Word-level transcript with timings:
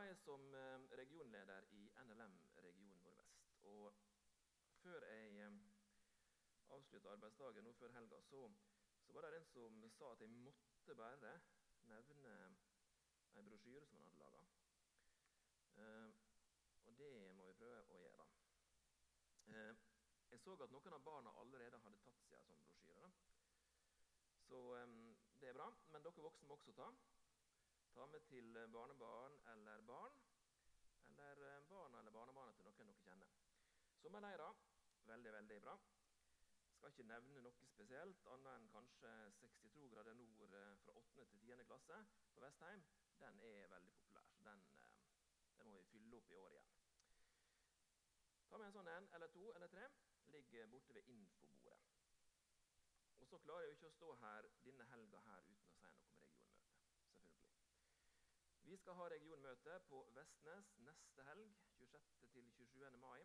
arbeider 0.00 0.16
som 0.16 0.54
eh, 0.54 0.96
regionleder 0.96 1.62
i 1.70 1.90
NLM 2.04 2.38
region 2.56 2.86
Nordvest. 2.88 3.40
Og 3.62 3.94
før 4.82 5.04
jeg 5.04 5.36
eh, 5.36 5.58
avslutta 6.68 7.12
arbeidsdagen 7.12 7.64
nå 7.64 7.72
før 7.72 7.92
helga, 7.92 8.20
så, 8.22 8.50
så, 9.04 9.12
var 9.12 9.20
det 9.22 9.36
en 9.36 9.44
som 9.44 9.90
sa 9.90 10.12
at 10.12 10.20
jeg 10.20 10.30
måtte 10.30 10.94
bare 10.94 11.34
nevne 11.92 12.32
en 13.34 13.48
brosjyre 13.50 13.86
som 13.86 13.98
han 13.98 14.08
hadde 14.08 14.24
laga. 14.24 14.42
Eh, 15.76 16.08
og 16.86 16.98
det 16.98 17.12
må 17.36 17.46
vi 17.50 17.60
prøve 17.60 17.84
å 17.92 18.00
gjøre. 18.00 18.28
Eh, 19.52 19.86
jeg 20.30 20.40
så 20.40 20.56
at 20.64 20.72
noen 20.72 20.96
av 20.96 21.04
barna 21.04 21.36
allerede 21.44 21.84
hadde 21.84 22.04
tatt 22.06 22.24
seg 22.30 22.40
en 22.40 22.48
sånn 22.54 22.66
brosjyre. 22.72 23.12
Så 24.48 24.66
eh, 24.80 25.00
det 25.40 25.52
er 25.52 25.60
bra. 25.60 25.72
Men 25.92 26.08
dere 26.08 26.28
voksne 26.30 26.48
må 26.48 26.56
også 26.56 26.78
ta. 26.80 26.88
Ta 27.94 28.06
med 28.06 28.20
til 28.30 28.58
barnebarn 28.72 29.38
eller 29.52 29.86
barn, 29.92 30.18
eller 31.06 31.62
barna 31.68 31.98
eller 31.98 32.10
barnebarna 32.18 32.52
til 32.52 32.64
noen 32.64 32.92
dere 32.92 33.04
kjenner. 33.04 33.38
Sommerleira 34.02 34.50
veldig, 35.10 35.32
veldig 35.32 35.62
bra. 35.62 35.78
Skal 36.74 36.92
ikke 36.92 37.06
nevne 37.08 37.42
noe 37.44 37.68
spesielt, 37.68 38.26
annet 38.34 38.52
enn 38.56 38.68
kanskje 38.74 39.14
62 39.38 39.88
grader 39.94 40.14
nord 40.16 40.54
eh, 40.60 40.76
fra 40.84 40.94
8. 41.00 41.24
til 41.32 41.40
10. 41.48 41.64
klasse 41.68 41.98
på 42.34 42.44
Vestheim. 42.44 42.84
Den 43.20 43.40
er 43.48 43.66
veldig 43.74 43.92
populær, 43.98 44.28
så 44.34 44.44
den, 44.46 44.62
eh, 44.76 44.94
den 45.58 45.68
må 45.72 45.82
vi 45.82 45.88
fylle 45.90 46.16
opp 46.16 46.30
i 46.30 46.38
år 46.44 46.54
igjen. 46.56 46.70
Ta 48.50 48.58
med 48.58 48.66
en 48.66 48.76
sånn 48.78 48.92
en 48.94 49.10
eller 49.18 49.34
to 49.34 49.50
eller 49.52 49.74
tre. 49.74 49.88
Ligger 50.36 50.70
borte 50.72 50.94
ved 50.94 51.10
infobordet. 51.16 51.82
Og 53.20 53.26
så 53.26 53.38
klarer 53.38 53.66
jeg 53.66 53.74
jo 53.74 53.76
ikke 53.78 53.90
å 53.90 53.98
stå 53.98 54.14
her 54.22 54.48
denne 54.64 54.88
helga 54.94 55.20
uten 55.26 55.58
å 55.58 55.60
si 55.66 55.76
noe. 55.84 56.09
Vi 58.70 58.76
skal 58.76 58.94
ha 58.94 59.08
regionmøte 59.08 59.72
på 59.88 60.00
Vestnes 60.14 60.68
neste 60.86 61.22
helg, 61.26 61.54
26.-27. 61.78 62.96
mai. 63.02 63.22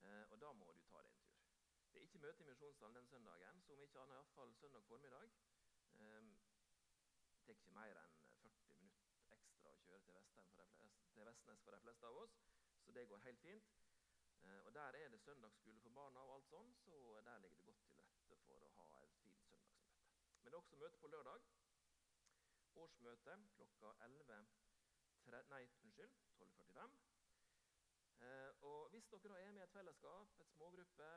Eh, 0.00 0.24
og 0.32 0.40
da 0.42 0.50
må 0.52 0.72
du 0.76 0.80
ta 0.90 1.00
deg 1.06 1.14
en 1.14 1.22
tur. 1.22 1.46
Det 1.92 2.00
er 2.00 2.04
ikke 2.04 2.20
møte 2.24 2.44
i 2.44 2.48
Misjonssalen 2.50 2.98
den 2.98 3.08
søndagen, 3.08 3.62
så 3.64 3.72
om 3.72 3.80
ikke 3.80 4.02
annet 4.02 4.18
iallfall 4.18 4.52
søndag 4.58 4.84
formiddag. 4.90 5.32
Eh, 6.04 6.28
det 7.30 7.46
tar 7.46 7.56
ikke 7.56 7.72
mer 7.78 8.02
enn 8.02 8.18
40 8.42 8.76
minutter 8.82 9.38
ekstra 9.38 9.72
å 9.72 9.80
kjøre 9.86 10.04
til, 10.10 10.20
fleste, 10.34 10.68
til, 11.14 11.24
Vestnes 11.30 11.64
for 11.64 11.78
de 11.78 11.80
fleste 11.86 12.12
av 12.12 12.20
oss, 12.26 12.36
så 12.84 12.98
det 12.98 13.06
går 13.08 13.24
helt 13.28 13.42
fint. 13.46 13.72
Eh, 14.42 14.60
og 14.66 14.74
Der 14.74 15.00
er 15.00 15.08
det 15.16 15.22
søndagsskole 15.24 15.80
for 15.86 15.96
barna, 16.02 16.26
og 16.28 16.34
alt 16.34 16.52
sånn, 16.52 16.76
så 16.84 17.00
der 17.24 17.40
ligger 17.46 17.64
det 17.64 17.72
godt 17.72 17.88
til 17.88 18.04
rette 18.04 18.44
for 18.44 18.68
å 18.68 18.86
ha 18.92 19.02
et 19.08 19.18
fint 19.24 19.48
søndagsmøte. 19.48 20.04
Men 20.42 20.52
det 20.52 20.54
er 20.54 20.62
også 20.62 20.84
møte 20.84 21.04
på 21.06 21.14
lørdag 21.16 21.50
årsmøte 22.84 23.36
klokka 23.56 23.94
11, 24.06 24.40
nei, 25.54 25.62
unnskyld, 25.84 26.14
12.45. 26.38 27.00
Eh, 28.20 28.50
og 28.60 28.88
Hvis 28.88 29.06
dere 29.06 29.40
er 29.40 29.52
med 29.52 29.60
i 29.60 29.64
et 29.64 29.70
fellesskap, 29.70 30.40
et 30.40 30.50
smågruppe, 30.50 31.10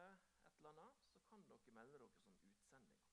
et 0.47 0.57
eller 0.57 0.69
annet, 0.69 0.95
så 1.15 1.23
kan 1.29 1.43
dere 1.49 1.71
melde 1.71 1.99
dere 1.99 2.09
som 2.09 2.29
utsendinger. 2.29 3.03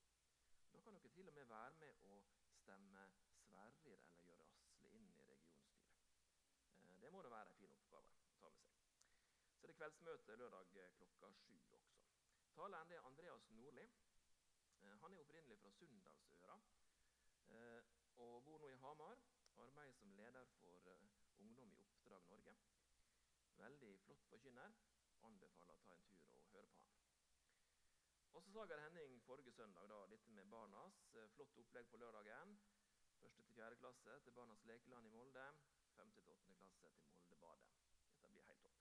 Da 0.73 0.81
kan 0.81 0.95
dere 0.95 1.09
til 1.09 1.29
og 1.29 1.35
med 1.35 1.45
være 1.45 1.73
med 1.81 2.05
å 2.11 2.21
stemme 2.61 3.07
Sverrir 3.45 4.03
eller 4.21 4.35
gjøre 4.37 4.47
Asle 4.61 4.91
inn 4.95 5.09
i 5.09 5.25
regionstyret. 5.31 5.97
Eh, 6.79 6.95
det 7.03 7.13
må 7.13 7.23
da 7.23 7.33
være 7.35 7.51
en 7.51 7.59
fin 7.63 7.73
oppgave 7.79 8.15
å 8.29 8.37
ta 8.43 8.51
med 8.55 8.69
seg. 8.69 8.93
Så 9.59 9.67
det 9.67 9.75
er 9.75 9.81
kveldsmøte 9.81 10.37
lørdag 10.43 10.77
eh, 10.85 10.93
klokka 10.99 11.33
sju 11.41 11.57
også. 11.57 11.81
Taleren 12.55 12.93
er 12.93 13.09
Andreas 13.11 13.51
Nordli. 13.51 13.89
Eh, 14.83 14.95
han 15.03 15.13
er 15.13 15.25
opprinnelig 15.25 15.59
fra 15.65 15.75
Sunndalsøra. 15.81 16.61
Eh, 18.21 18.35
og 18.35 18.43
bor 18.45 18.59
nå 18.59 18.69
i 18.69 18.77
Hamar. 18.85 19.19
Arbeider 19.57 19.93
som 19.93 20.13
leder 20.13 20.45
for 20.61 20.77
uh, 20.87 21.41
Ungdom 21.43 21.73
i 21.73 21.81
Oppdrag 21.81 22.25
Norge. 22.29 22.55
Veldig 23.57 23.93
flott 24.05 24.27
forkynner. 24.33 24.77
Anbefaler 25.29 25.77
å 25.77 25.83
ta 25.87 25.97
en 25.97 26.05
tur 26.09 26.37
og 26.37 26.53
høre 26.55 26.69
på 26.75 26.85
han. 26.85 26.99
Og 28.33 28.45
så 28.45 28.53
Sager 28.57 28.81
Henning 28.85 29.17
forrige 29.25 29.53
søndag 29.57 29.89
da, 29.93 30.01
dette 30.13 30.37
med 30.37 30.53
barnas. 30.53 31.01
Uh, 31.17 31.27
flott 31.37 31.59
opplegg 31.65 31.89
på 31.93 32.01
lørdagen. 32.03 32.57
Første 33.21 33.45
til 33.45 33.57
fjerde 33.57 33.81
klasse 33.81 34.17
til 34.25 34.37
Barnas 34.37 34.65
lekeland 34.69 35.07
i 35.07 35.13
Molde. 35.17 35.47
Femte 35.97 36.21
til 36.21 36.33
åttende 36.33 36.57
klasse 36.61 36.93
til 37.05 37.13
Moldebadet. 37.17 37.69
Dette 38.07 38.33
blir 38.33 38.49
helt 38.49 38.65
topp. 38.65 38.81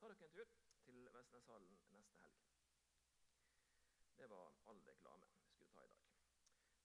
Ta 0.00 0.12
dere 0.12 0.28
en 0.28 0.36
tur 0.36 0.54
til 0.84 1.08
Vestneshallen 1.16 1.80
neste 1.96 2.24
helg. 2.24 2.46
Det 4.20 4.28
var 4.30 4.52
all 4.68 4.84
reklame 4.92 5.32
vi 5.32 5.48
skulle 5.48 5.72
ta 5.76 5.84
i 5.84 5.92
dag. 5.96 6.08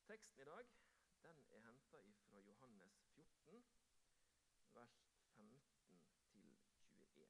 Teksten 0.07 0.39
i 0.39 0.51
dag 0.51 0.84
den 1.25 1.39
er 1.39 1.59
henta 1.59 1.97
fra 2.29 2.39
Johannes 2.39 2.93
14, 3.15 3.63
vers 4.73 4.97
15 5.35 5.61
21. 6.33 7.29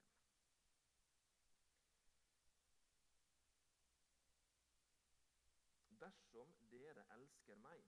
Dersom 6.00 6.54
dere 6.72 7.06
elsker 7.18 7.56
meg, 7.56 7.86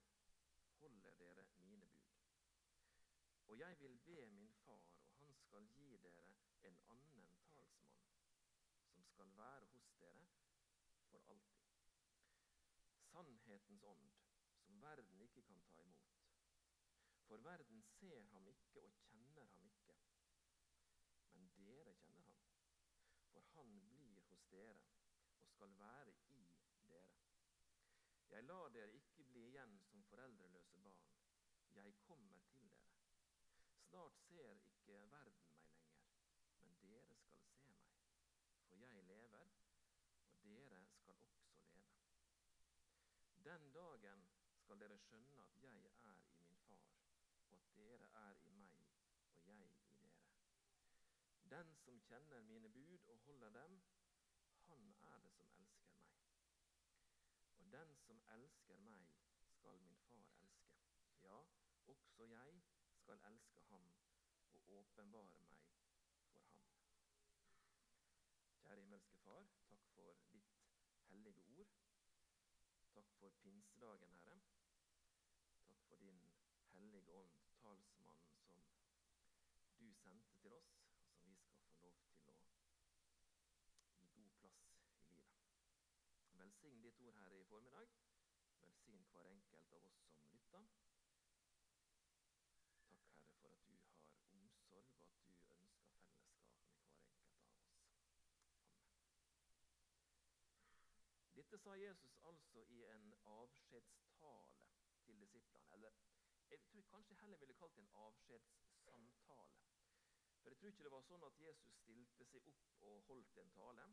holder 0.80 1.12
dere 1.20 1.46
mine 1.56 1.88
bud. 1.88 2.14
Og 3.48 3.60
jeg 3.60 3.80
vil 3.80 3.98
be 4.06 4.26
min 4.26 4.54
far, 4.66 4.88
og 5.20 5.28
han 5.28 5.36
skal 5.36 5.68
gi 5.68 5.98
dere 5.98 6.36
en 6.64 6.80
annen 6.90 7.28
talsmann, 7.54 8.00
som 8.92 9.04
skal 9.04 9.38
være 9.38 9.66
hos 9.66 9.92
dere 10.00 10.30
for 11.10 11.20
alltid. 11.30 11.68
Sannhetens 13.12 13.84
ånd 13.84 14.17
verden 14.82 15.22
ikke 15.22 15.42
kan 15.42 15.62
ta 15.62 15.82
imot. 15.82 16.18
For 17.28 17.38
verden 17.38 17.82
ser 17.84 18.24
ham 18.32 18.48
ikke 18.48 18.84
og 18.84 18.94
kjenner 19.12 19.46
ham 19.54 19.66
ikke. 19.66 19.96
Men 21.34 21.50
dere 21.56 21.94
kjenner 21.94 22.34
ham, 22.34 22.62
for 23.32 23.42
han 23.56 23.80
blir 23.80 24.22
hos 24.30 24.46
dere 24.52 24.86
og 25.42 25.50
skal 25.50 25.80
være 25.80 26.14
i 26.30 26.48
dere. 26.90 27.18
Jeg 28.30 28.44
lar 28.44 28.70
dere 28.70 28.94
ikke 28.94 29.24
bli 29.24 29.44
igjen 29.50 29.80
som 29.90 30.04
foreldreløse 30.04 30.78
barn. 30.78 31.12
Jeg 31.76 31.94
kommer 32.08 32.40
til 32.52 32.70
dere. 32.70 32.98
Snart 33.88 34.18
ser 34.28 34.54
ikke 34.72 35.06
verden 35.12 35.54
meg 35.62 35.76
lenger, 35.86 36.08
men 36.64 36.80
dere 36.82 37.20
skal 37.20 37.52
se 37.52 37.76
meg. 37.82 38.00
For 38.70 38.76
jeg 38.76 39.04
lever, 39.04 39.54
og 40.30 40.44
dere 40.44 40.86
skal 40.96 41.16
også 41.16 41.68
leve. 41.74 42.08
Den 43.48 43.72
dagen 43.74 44.27
skal 44.68 44.80
dere 44.80 44.96
skjønne 45.00 45.36
at 45.42 45.62
jeg 45.64 45.92
er 46.04 46.24
i 46.38 46.40
min 46.46 46.58
far, 46.70 46.88
og 47.50 47.54
at 47.58 47.68
dere 47.76 48.08
er 48.22 48.40
i 48.50 48.56
meg 48.56 48.82
og 49.46 49.54
jeg 49.60 49.70
i 49.92 49.94
dere. 50.02 50.10
Den 51.54 51.70
som 51.84 52.02
kjenner 52.08 52.42
mine 52.50 52.70
bud 52.70 53.06
og 53.14 53.22
holder 53.28 53.50
dem, 53.50 53.78
han 54.66 54.90
er 55.12 55.24
det 55.24 55.32
som 55.38 55.54
elsker 55.62 55.96
meg. 56.02 56.12
Og 57.60 57.72
den 57.78 57.96
som 58.02 58.22
elsker 58.36 58.84
meg, 58.90 59.08
skal 59.54 59.80
min 59.86 60.04
far 60.10 60.28
elske. 60.36 60.76
Ja, 61.24 61.40
også 61.96 62.28
jeg 62.36 62.62
skal 63.00 63.24
elske 63.32 63.62
ham 63.72 63.90
og 64.52 64.70
åpenbare 64.82 65.40
meg 65.48 65.64
for 66.28 66.44
ham. 66.52 66.64
Kjære 68.66 68.82
himmelske 68.82 69.18
Far, 69.24 69.48
takk 69.70 69.92
for 69.96 70.24
ditt 70.34 70.58
hellige 71.08 71.52
ord. 71.56 71.78
Takk 72.98 73.12
for 73.20 73.30
pinsedagen, 73.30 74.14
Herre. 74.26 74.40
Takk 75.68 75.82
for 75.88 75.96
din 75.96 76.22
hellige 76.72 77.02
ånd, 77.12 77.32
talsmann 77.62 78.24
som 78.48 78.64
du 79.80 79.97
sendte 80.08 80.36
til 80.42 80.52
oss, 80.56 80.70
og 81.04 81.16
som 81.20 81.32
vi 81.32 81.38
skal 81.44 81.74
få 81.80 81.80
lov 81.84 81.96
til 82.24 82.30
å 82.32 82.36
gi 84.00 84.12
god 84.18 84.30
plass 84.40 84.62
i 85.10 85.16
livet. 85.16 85.42
Velsign 86.40 86.84
ditt 86.86 87.02
ord 87.08 87.18
her 87.24 87.36
i 87.36 87.44
formiddag. 87.50 87.96
Velsign 88.62 89.04
hver 89.12 89.28
enkelt 89.34 89.74
av 89.78 89.88
oss 89.90 90.00
som 90.14 90.32
lytter. 90.32 90.70
Takk, 92.88 93.10
Herre, 93.18 93.34
for 93.42 93.52
at 93.58 93.68
du 93.68 93.76
har 93.84 94.32
omsorg, 94.38 94.96
og 94.96 95.10
at 95.10 95.12
du 95.12 95.26
ønsker 95.28 95.60
fellesskap 95.60 96.00
med 96.06 96.24
hver 96.24 96.32
enkelt 96.32 96.32
av 96.32 96.32
oss. 96.32 96.56
Amen. 100.88 101.04
Dette 101.42 101.60
sa 101.66 101.76
Jesus 101.84 102.16
altså 102.32 102.64
i 102.80 102.84
en 102.96 103.14
avskjedstale 103.40 104.72
til 105.04 105.20
disiplene. 105.26 105.68
Eller 105.74 106.00
jeg 106.50 106.60
tror 106.64 106.80
jeg 106.80 106.92
kanskje 106.96 107.16
heller 107.22 107.38
ville 107.38 107.54
kalt 107.54 107.76
det 107.76 107.84
en 107.84 107.96
avskjedssamtale. 108.08 109.57
For 110.48 110.52
Jeg 110.52 110.58
tror 110.58 110.70
ikke 110.70 110.84
det 110.84 110.92
var 110.92 111.02
sånn 111.04 111.24
at 111.28 111.40
Jesus 111.44 111.74
stilte 111.76 112.26
seg 112.32 112.46
opp 112.48 112.84
og 112.88 113.02
holdt 113.10 113.40
en 113.42 113.50
tale. 113.52 113.88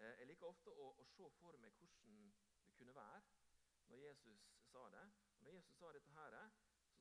Eh, 0.00 0.14
jeg 0.22 0.28
liker 0.30 0.46
ofte 0.48 0.72
å, 0.72 0.86
å 1.02 1.04
se 1.04 1.26
for 1.36 1.58
meg 1.60 1.74
hvordan 1.76 2.14
det 2.64 2.72
kunne 2.78 2.94
være 2.96 3.18
når 3.90 4.00
Jesus 4.00 4.46
sa 4.70 4.86
det. 4.94 5.02
Og 5.36 5.44
når 5.44 5.58
Jesus 5.58 5.76
sa 5.76 5.90
dette 5.92 6.14
her, 6.14 6.36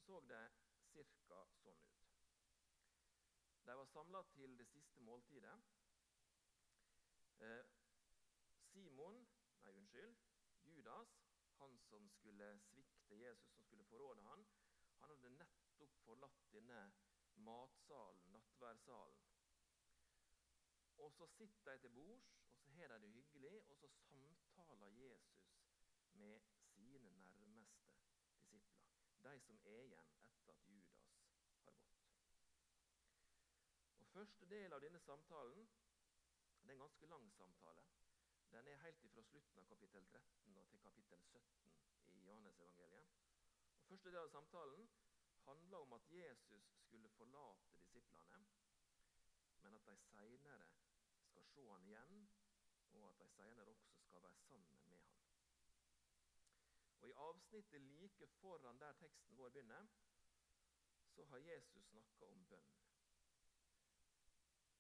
så 0.04 0.20
så 0.20 0.20
det 0.28 0.42
ca. 0.92 1.40
sånn 1.62 1.80
ut. 1.88 2.04
De 3.64 3.78
var 3.80 3.88
samla 3.94 4.26
til 4.36 4.58
det 4.60 4.68
siste 4.68 5.06
måltidet. 5.08 5.56
Eh, 7.48 7.64
Simon, 8.74 9.22
nei, 9.64 9.72
unnskyld, 9.72 10.18
Judas 10.68 11.16
han 11.62 11.80
som 11.88 12.10
skulle 12.18 12.58
svikte 12.60 13.16
Jesus, 13.24 13.56
som 13.56 13.64
skulle 13.64 13.88
forråde 13.94 14.28
han, 14.28 14.44
han 15.00 15.16
hadde 15.16 15.32
nettopp 15.38 15.96
forlatt 16.04 16.44
denne 16.52 16.90
matsalen, 17.40 18.32
nattværsalen. 18.32 19.26
Og 20.98 21.12
så 21.14 21.26
sitter 21.26 21.72
de 21.72 21.78
til 21.78 21.90
bords, 21.90 22.36
og 22.54 22.62
så 22.62 22.72
har 22.72 22.88
de 22.88 23.02
det 23.02 23.10
hyggelig, 23.10 23.62
og 23.70 23.78
så 23.78 23.88
samtaler 23.88 24.88
Jesus 24.88 25.50
med 26.14 26.40
sine 26.76 27.12
nærmeste 27.12 27.88
disipler. 28.40 28.62
De 29.24 29.40
som 29.40 29.60
er 29.66 29.84
igjen 29.84 30.12
etter 30.30 30.54
at 30.54 30.68
Judas 30.68 31.12
har 31.64 31.72
gått. 31.72 32.10
Og 34.00 34.08
Første 34.08 34.46
del 34.50 34.74
av 34.74 34.82
denne 34.82 35.00
samtalen 35.00 35.70
det 36.64 36.70
er 36.70 36.74
en 36.74 36.80
ganske 36.80 37.06
lang 37.08 37.32
samtale. 37.32 37.84
Den 38.52 38.68
er 38.68 38.82
helt 38.84 39.06
fra 39.14 39.24
slutten 39.24 39.60
av 39.60 39.66
kapittel 39.66 40.06
13 40.06 40.58
og 40.58 40.68
til 40.70 40.80
kapittel 40.80 41.24
17 41.24 41.72
i 42.06 42.20
Johannes-evangeliet. 42.26 43.14
Og 43.80 43.86
Første 43.88 44.10
del 44.10 44.18
av 44.18 44.30
samtalen 44.30 44.90
handler 45.46 45.78
om 45.78 45.94
at 45.94 46.12
Jesus 46.12 46.76
men 49.62 49.74
at 49.74 49.86
de 49.86 49.96
seinere 49.98 50.68
skal 51.30 51.44
se 51.44 51.66
han 51.70 51.88
igjen, 51.88 52.30
og 52.92 53.10
at 53.10 53.20
de 53.20 53.28
seinere 53.28 53.68
også 53.68 53.98
skal 54.08 54.24
være 54.24 54.42
sammen 54.48 54.70
med 54.72 54.80
han. 54.80 55.00
Og 57.00 57.10
I 57.10 57.12
avsnittet 57.12 57.82
like 57.82 58.28
foran 58.28 58.80
der 58.80 58.92
teksten 58.92 59.38
vår 59.38 59.50
begynner, 59.50 59.88
så 61.16 61.26
har 61.26 61.38
Jesus 61.38 61.86
snakka 61.86 62.26
om 62.26 62.46
bønn. 62.46 62.74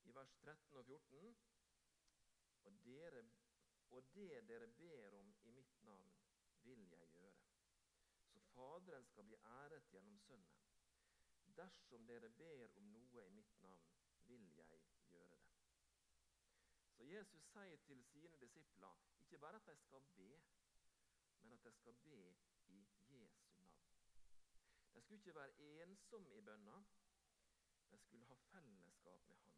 I 0.03 0.15
vers 0.15 0.33
13 0.41 0.77
og 0.77 0.85
14 0.85 1.35
og, 2.63 2.73
dere, 2.85 3.23
og 3.89 4.03
det 4.13 4.47
dere 4.47 4.67
ber 4.67 5.19
om 5.19 5.35
i 5.43 5.51
mitt 5.51 5.81
navn, 5.83 6.11
vil 6.63 6.89
jeg 6.91 7.09
gjøre. 7.09 7.43
Så 8.27 8.39
Faderen 8.39 9.05
skal 9.05 9.23
bli 9.23 9.35
æret 9.35 9.89
gjennom 9.91 10.19
Sønnen. 10.19 10.57
Dersom 11.57 12.07
dere 12.07 12.29
ber 12.29 12.77
om 12.77 12.83
noe 12.83 13.25
i 13.25 13.29
mitt 13.29 13.61
navn, 13.61 13.98
vil 14.29 14.51
jeg 14.55 14.81
gjøre 15.11 15.29
det. 15.29 15.39
Så 16.97 17.03
Jesus 17.03 17.43
sier 17.53 17.77
til 17.77 18.03
sine 18.03 18.37
disipler 18.41 18.95
ikke 19.19 19.37
bare 19.37 19.55
at 19.55 19.67
de 19.67 19.75
skal 19.75 20.01
be, 20.15 20.41
men 21.41 21.51
at 21.51 21.63
de 21.63 21.71
skal 21.71 21.93
be 21.93 22.35
i 22.67 22.87
Jesu 23.07 23.47
navn. 23.47 23.89
De 24.93 25.01
skulle 25.01 25.19
ikke 25.19 25.35
være 25.35 25.59
ensomme 25.59 26.35
i 26.37 26.41
bønna. 26.41 26.83
De 27.91 27.97
skulle 27.97 28.25
ha 28.25 28.33
fellesskap 28.33 29.27
med 29.27 29.35
Han. 29.35 29.55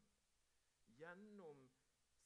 Gjennom 0.85 1.69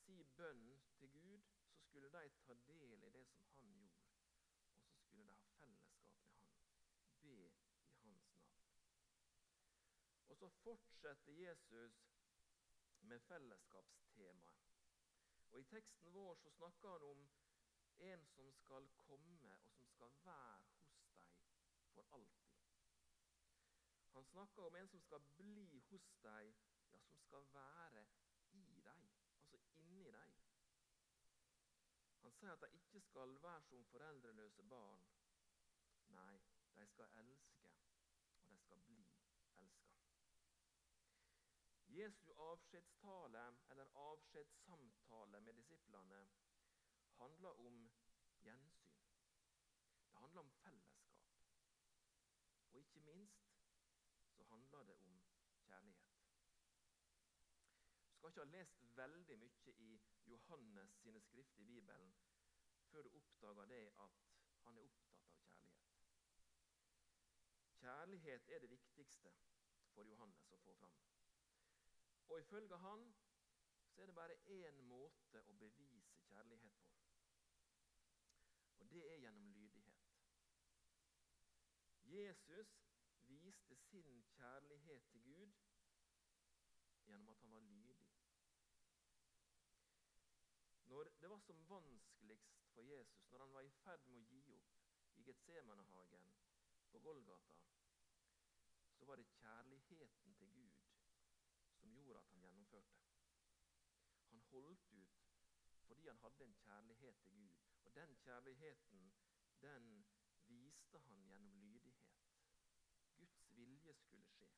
si 0.05 0.23
bønn 0.23 0.81
til 0.97 1.11
Gud 1.11 1.41
så 1.73 1.83
skulle 1.83 2.09
de 2.09 2.29
ta 2.47 2.53
del 2.67 2.93
i 2.93 3.09
det 3.09 3.27
som 3.27 3.47
Han 3.59 3.71
gjorde, 3.77 4.17
og 4.77 4.85
så 4.85 4.97
skulle 4.97 5.23
de 5.23 5.33
ha 5.33 5.47
fellesskap 5.59 6.17
med 6.17 6.27
Han. 6.31 6.43
Be 7.21 7.35
i 8.01 8.17
Hans 8.31 8.65
navn. 8.69 8.91
Og 10.27 10.37
så 10.37 10.49
fortsetter 10.49 11.31
Jesus 11.31 12.14
med 13.05 13.19
fellesskapstemaet. 13.19 14.61
Og 15.51 15.59
I 15.59 15.63
teksten 15.63 16.13
vår 16.13 16.35
så 16.35 16.49
snakker 16.49 16.89
han 16.89 17.03
om 17.03 17.27
en 17.97 18.25
som 18.27 18.51
skal 18.51 18.89
komme, 18.97 19.57
og 19.63 19.71
som 19.71 19.87
skal 19.87 20.11
være 20.25 20.63
hos 20.79 20.97
deg 21.09 21.85
for 21.93 22.07
alltid. 22.17 22.55
Han 24.15 24.25
snakker 24.25 24.63
om 24.63 24.75
en 24.75 24.89
som 24.89 25.01
skal 25.01 25.19
bli 25.37 25.79
hos 25.89 26.09
deg, 26.23 26.55
ja, 26.91 26.99
som 26.99 27.19
skal 27.19 27.47
være 27.53 28.05
i 28.51 28.81
deg, 28.83 29.07
altså 29.39 29.57
inni 29.75 30.11
deg. 30.11 30.35
Han 32.21 32.31
sier 32.31 32.51
at 32.51 32.61
de 32.61 32.77
ikke 32.79 33.01
skal 33.01 33.35
være 33.43 33.61
som 33.69 33.85
foreldreløse 33.91 34.63
barn. 34.63 35.03
Nei, 36.15 36.39
de 36.75 36.87
skal 36.87 37.19
elske, 37.21 37.71
og 38.39 38.49
de 38.49 38.57
skal 38.57 38.79
bli 38.87 38.94
Jesu 41.95 42.31
avskjedstale, 42.31 43.57
eller 43.69 43.85
avskjedssamtale 43.85 45.41
med 45.41 45.53
disiplene, 45.53 46.27
handler 47.17 47.49
om 47.49 47.91
gjensyn. 48.43 48.99
Det 50.11 50.19
handler 50.19 50.41
om 50.41 50.51
fellesskap. 50.51 51.15
Og 52.71 52.79
ikke 52.79 52.99
minst 52.99 53.55
så 54.29 54.43
handler 54.43 54.83
det 54.83 54.95
om 54.95 55.21
kjærlighet. 55.67 56.15
Du 58.09 58.13
skal 58.17 58.29
ikke 58.29 58.39
ha 58.39 58.45
lest 58.45 58.97
veldig 58.97 59.39
mye 59.39 59.73
i 59.77 60.01
Johannes 60.25 60.91
sine 61.01 61.21
skrifter 61.21 61.61
i 61.61 61.65
Bibelen 61.65 62.15
før 62.89 63.01
du 63.01 63.09
oppdager 63.09 63.65
det 63.65 63.83
at 63.99 64.21
han 64.63 64.77
er 64.77 64.83
opptatt 64.83 65.31
av 65.31 65.47
kjærlighet. 65.47 66.05
Kjærlighet 67.79 68.49
er 68.49 68.59
det 68.59 68.69
viktigste 68.69 69.33
for 69.93 70.03
Johannes 70.03 70.51
å 70.51 70.57
få 70.57 70.73
fram. 70.73 71.14
Og 72.27 72.39
ifølge 72.39 72.77
han 72.77 73.13
så 73.95 74.01
er 74.01 74.05
det 74.05 74.15
bare 74.15 74.35
én 74.45 74.81
måte 74.87 75.41
å 75.47 75.53
bevise 75.55 76.01
kjærlighet 76.27 76.79
på. 76.87 76.95
Og 78.79 78.89
det 78.91 79.03
er 79.11 79.21
gjennom 79.23 79.51
lydighet. 79.55 80.01
Jesus 82.03 82.73
viste 83.29 83.75
sin 83.75 84.23
kjærlighet 84.35 85.07
til 85.11 85.23
Gud 85.23 85.53
gjennom 87.05 87.29
at 87.29 87.39
han 87.39 87.51
var 87.51 87.59
lydig. 87.59 87.97
Når 90.91 91.03
det 91.21 91.29
var 91.29 91.39
som 91.39 91.69
vanskeligst 91.69 92.67
for 92.73 92.81
Jesus, 92.81 93.31
når 93.31 93.45
han 93.45 93.53
var 93.53 93.61
i 93.61 93.75
ferd 93.83 94.07
med 94.11 94.19
å 94.19 94.27
gi 94.29 94.43
opp 94.57 94.75
i 95.15 95.23
Getsemanehagen 95.29 96.27
på 96.91 96.99
Golgata, 96.99 97.61
så 98.99 99.05
var 99.05 99.15
det 99.15 99.31
kjærligheten 99.37 100.35
til 100.35 100.51
Gud 100.59 100.74
gjorde 102.05 102.19
at 102.23 102.29
han 102.33 102.41
gjennomførte. 102.45 102.99
Han 104.29 104.41
holdt 104.51 104.91
ut 104.91 105.21
fordi 105.85 106.07
han 106.07 106.17
hadde 106.17 106.43
en 106.43 106.53
kjærlighet 106.53 107.15
til 107.21 107.31
Gud. 107.31 107.49
Og 107.85 107.95
den 107.95 108.15
kjærligheten, 108.15 109.13
den 109.61 110.05
viste 110.47 110.99
han 110.99 111.23
gjennom 111.25 111.61
lydighet. 111.61 112.15
Guds 113.17 113.57
vilje 113.57 113.93
skulle 113.93 114.25
skje. 114.25 114.49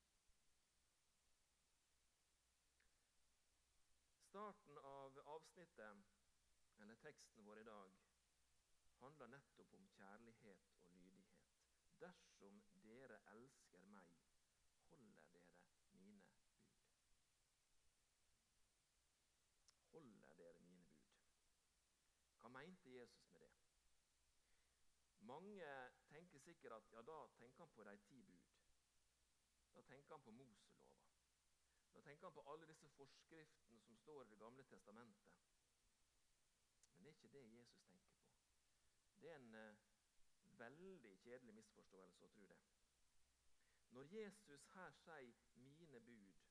Starten 4.28 4.78
av 4.78 5.20
avsnittet, 5.26 6.04
eller 6.80 6.96
teksten 6.96 7.46
vår 7.46 7.58
i 7.58 7.64
dag, 7.64 7.94
handler 9.00 9.28
nettopp 9.28 9.74
om 9.74 9.88
kjærlighet 9.88 10.68
og 10.90 10.98
lydighet. 10.98 11.48
Dersom 12.00 12.62
dere 12.84 13.18
elsker 13.34 13.86
meg, 13.94 14.12
holder 14.90 15.24
dere 15.34 15.72
mine 15.92 16.22
bud. 16.30 16.54
Holder 19.92 20.36
dere 20.42 20.62
mine 20.62 20.88
bud. 21.00 21.18
Hva 22.42 22.50
mente 22.68 22.90
Jesus 22.90 23.30
med 23.32 23.40
det? 23.40 23.52
Mange 25.20 25.92
tenker 26.10 26.40
sikkert 26.40 26.72
at 26.72 26.92
ja, 26.92 27.02
da 27.02 27.28
tenker 27.38 27.64
han 27.64 27.70
på 27.76 27.84
de 27.84 27.98
ti 27.98 28.22
bud. 28.22 28.40
Da 29.74 29.82
tenker 29.82 30.16
han 30.16 30.24
på 30.24 30.32
Moselova. 30.32 30.88
Da 31.94 32.02
tenker 32.02 32.28
han 32.28 32.34
på 32.34 32.52
alle 32.52 32.68
disse 32.68 32.90
forskriftene 32.90 33.80
som 33.82 33.98
står 33.98 34.24
i 34.24 34.30
Det 34.30 34.40
gamle 34.40 34.64
testamentet. 34.64 35.34
Men 36.94 37.04
det 37.04 37.10
er 37.10 37.16
ikke 37.16 37.38
det 37.38 37.58
Jesus 37.58 37.84
tenker 37.86 38.16
på. 38.16 38.28
Det 39.22 39.32
er 39.32 39.36
en 39.36 39.56
uh, 39.56 39.78
veldig 40.60 41.18
kjedelig 41.24 41.54
misforståelse 41.54 42.26
å 42.26 42.34
tro 42.36 42.48
det. 42.48 42.60
Når 43.90 44.04
Jesus 44.04 44.68
her 44.76 44.92
sier 44.92 45.34
'mine 45.56 46.00
bud', 46.00 46.44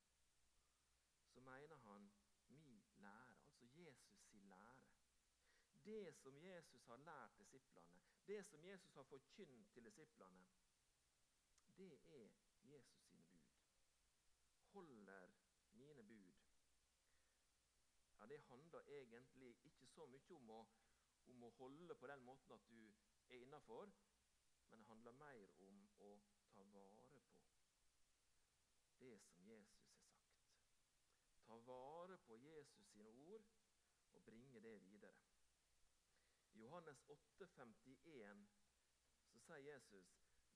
så 1.28 1.40
mener 1.40 1.76
han 1.76 2.12
min 2.48 2.82
lære, 2.96 3.36
altså 3.44 3.64
Jesus 3.64 4.18
sin 4.30 4.48
lære. 4.48 4.86
Det 5.86 6.14
som 6.14 6.38
Jesus 6.42 6.86
har 6.86 6.96
lært 6.96 7.38
disiplene, 7.38 8.00
det 8.26 8.46
som 8.46 8.64
Jesus 8.64 8.94
har 8.94 9.02
forkynt 9.02 9.72
til 9.72 9.84
disiplene, 9.84 10.46
det 11.78 12.00
er 12.08 12.30
Jesus 12.62 13.02
sine 13.08 13.22
bud. 13.22 13.44
Holder 14.72 15.28
mine 15.72 16.02
bud. 16.02 16.32
Ja, 18.20 18.26
Det 18.26 18.40
handler 18.40 18.80
egentlig 18.86 19.56
ikke 19.64 19.86
så 19.86 20.06
mye 20.06 20.34
om 20.36 20.50
å, 20.50 20.66
om 21.26 21.42
å 21.42 21.50
holde 21.60 21.94
på 21.94 22.06
den 22.06 22.24
måten 22.24 22.52
at 22.52 22.68
du 22.68 22.80
er 23.28 23.38
innafor, 23.38 23.92
men 24.70 24.80
det 24.80 24.88
handler 24.90 25.12
mer 25.12 25.54
om 25.68 25.78
å 25.98 26.10
ta 26.50 26.66
vare 26.74 27.22
på 27.28 29.04
det 29.04 29.20
som 29.28 29.46
Jesus 29.46 29.86
har 29.86 30.02
sagt. 30.02 30.34
Ta 31.46 31.62
vare 31.70 32.18
på 32.18 32.36
Jesus 32.36 32.90
sine 32.90 33.10
ord 33.10 33.46
og 34.12 34.22
bringe 34.22 34.60
det 34.60 34.80
videre. 34.82 35.35
I 36.56 36.62
Johannes 36.62 37.02
8, 37.08 37.46
51 37.46 38.46
så 39.28 39.40
sier 39.44 39.66
Jesus 39.72 40.12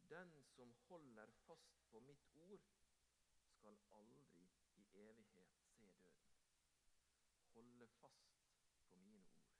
den 0.08 0.30
som 0.48 0.72
holder 0.88 1.32
fast 1.44 1.82
på 1.90 2.00
mitt 2.00 2.28
ord, 2.34 2.64
skal 3.52 3.76
aldri 3.98 4.46
i 4.80 4.86
evighet 5.02 5.58
se 5.66 5.90
døden. 6.06 6.38
Holde 7.52 7.88
fast 7.98 8.40
på 8.92 8.98
mine 8.98 9.28
ord. 9.28 9.52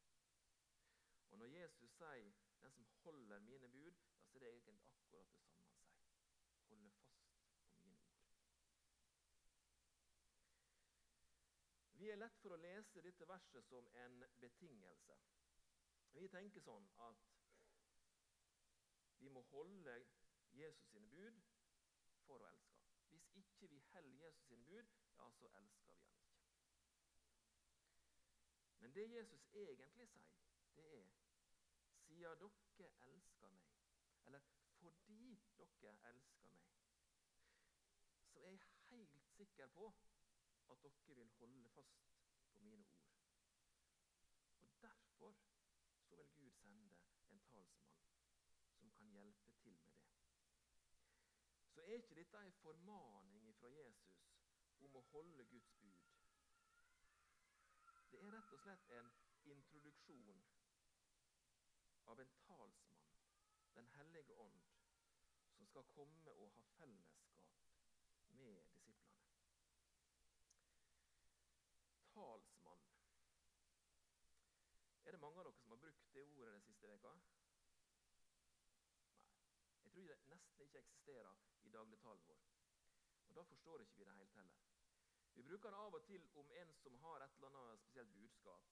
Og 1.31 1.39
Når 1.39 1.47
Jesus 1.47 1.91
sier 1.91 2.33
'den 2.61 2.73
som 2.73 2.85
holder 2.85 3.39
mine 3.39 3.69
bud', 3.69 4.01
da 4.33 4.39
er 4.39 4.41
det 4.41 4.49
egentlig 4.49 4.81
akkurat 4.95 5.33
det 5.33 5.41
samme 5.41 5.65
han 5.65 5.91
sier. 5.91 6.09
Holde 6.69 6.91
fast 6.91 7.37
på 7.77 7.85
mine 7.85 8.01
ord. 8.07 8.37
Vi 11.93 12.11
er 12.11 12.17
lett 12.17 12.37
for 12.43 12.51
å 12.57 12.57
lese 12.57 13.03
dette 13.03 13.29
verset 13.29 13.65
som 13.65 13.89
en 13.95 14.25
betingelse. 14.41 15.19
Vi 16.19 16.29
tenker 16.29 16.61
sånn 16.65 16.89
at 17.07 17.27
vi 19.21 19.29
må 19.29 19.43
holde 19.53 19.97
Jesus 20.57 20.91
sine 20.91 21.09
bud 21.13 21.41
for 22.27 22.43
å 22.43 22.51
elske. 22.51 22.91
Hvis 23.11 23.29
ikke 23.43 23.69
vi 23.71 23.81
holder 23.93 24.27
Jesus 24.27 24.47
sine 24.49 24.67
bud, 24.67 24.93
ja, 25.17 25.31
så 25.39 25.51
elsker 25.61 25.95
vi 25.95 25.99
ham 26.01 26.19
ikke. 26.19 26.39
Men 28.81 28.95
det 28.97 29.11
Jesus 29.13 29.47
egentlig 29.53 30.09
sier, 30.09 30.37
det 30.77 30.87
er 31.01 31.11
siden 32.07 32.53
dere 32.79 33.11
elsker 33.11 33.49
meg, 33.49 33.67
eller 34.27 34.41
fordi 34.81 35.39
dere 35.59 35.97
elsker 36.11 36.49
meg, 36.55 36.71
så 38.33 38.41
er 38.41 38.51
jeg 38.51 38.71
helt 38.89 39.19
sikker 39.37 39.67
på 39.77 39.93
at 40.71 40.83
dere 40.83 41.17
vil 41.17 41.31
holde 41.39 41.71
fast 41.75 42.03
på 42.57 42.65
mine 42.65 42.87
ord. 42.87 43.11
Og 44.61 44.69
Derfor 44.83 45.33
så 46.09 46.17
vil 46.17 46.31
Gud 46.35 46.51
sende 46.51 46.91
en 47.31 47.41
talsmann 47.41 48.01
som 48.79 48.91
kan 48.91 49.07
hjelpe 49.07 49.53
til 49.53 49.73
med 49.73 49.93
det. 49.93 50.07
Så 51.75 51.80
er 51.95 52.03
ikke 52.03 52.15
dette 52.15 52.39
en 52.39 52.53
formaning 52.53 53.55
fra 53.59 53.69
Jesus 53.69 54.21
om 54.87 54.97
å 54.97 55.01
holde 55.13 55.47
Guds 55.51 55.73
bud. 55.83 56.07
Det 58.11 58.21
er 58.21 58.33
rett 58.35 58.53
og 58.55 58.63
slett 58.63 58.93
en 58.99 59.11
introduksjon 59.55 60.43
av 62.13 62.21
en 62.21 62.33
talsmann, 62.47 63.07
Den 63.75 63.87
hellige 63.87 64.35
ånd, 64.35 64.63
som 65.57 65.67
skal 65.67 65.85
komme 65.95 66.31
og 66.31 66.51
ha 66.57 66.63
fellesskap 66.79 67.53
med 68.29 68.65
disiplene. 68.87 69.29
Talsmann. 72.15 72.87
Er 75.05 75.11
det 75.11 75.21
mange 75.21 75.39
av 75.39 75.47
dere 75.47 75.63
som 75.63 75.71
har 75.71 75.83
brukt 75.87 76.13
det 76.15 76.27
ordet 76.27 76.53
den 76.53 76.67
siste 76.67 76.89
veka? 76.91 77.15
Nei. 78.17 78.27
Jeg 79.85 79.93
tror 79.93 80.07
det 80.07 80.19
nesten 80.41 80.67
ikke 80.67 80.79
eksisterer 80.79 81.35
i 81.63 81.71
dagligtalen 81.71 82.27
vår. 82.27 82.45
Og 83.29 83.35
Da 83.37 83.43
forstår 83.43 83.81
ikke 83.81 83.97
vi 83.97 84.05
det 84.05 84.15
helt 84.15 84.35
heller. 84.35 84.61
Vi 85.35 85.43
bruker 85.43 85.71
det 85.71 85.77
av 85.77 85.95
og 85.95 86.05
til 86.05 86.29
om 86.35 86.51
en 86.61 86.75
som 86.75 86.97
har 87.05 87.25
et 87.25 87.35
eller 87.35 87.59
annet 87.59 87.81
spesielt 87.81 88.15
budskap. 88.15 88.65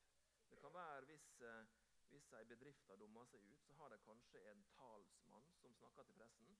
Det 0.51 0.59
kan 0.59 0.75
være 0.75 1.05
hvis, 1.05 1.41
eh, 1.41 1.67
hvis 2.09 2.33
ei 2.33 2.45
bedrift 2.45 2.87
har 2.87 2.97
dumma 2.97 3.25
seg 3.25 3.41
ut, 3.51 3.63
så 3.67 3.75
har 3.75 3.89
de 3.89 3.99
kanskje 3.99 4.51
en 4.51 4.65
talsmann 4.65 5.53
som 5.61 5.75
snakker 5.75 6.03
til 6.03 6.13
pressen. 6.13 6.59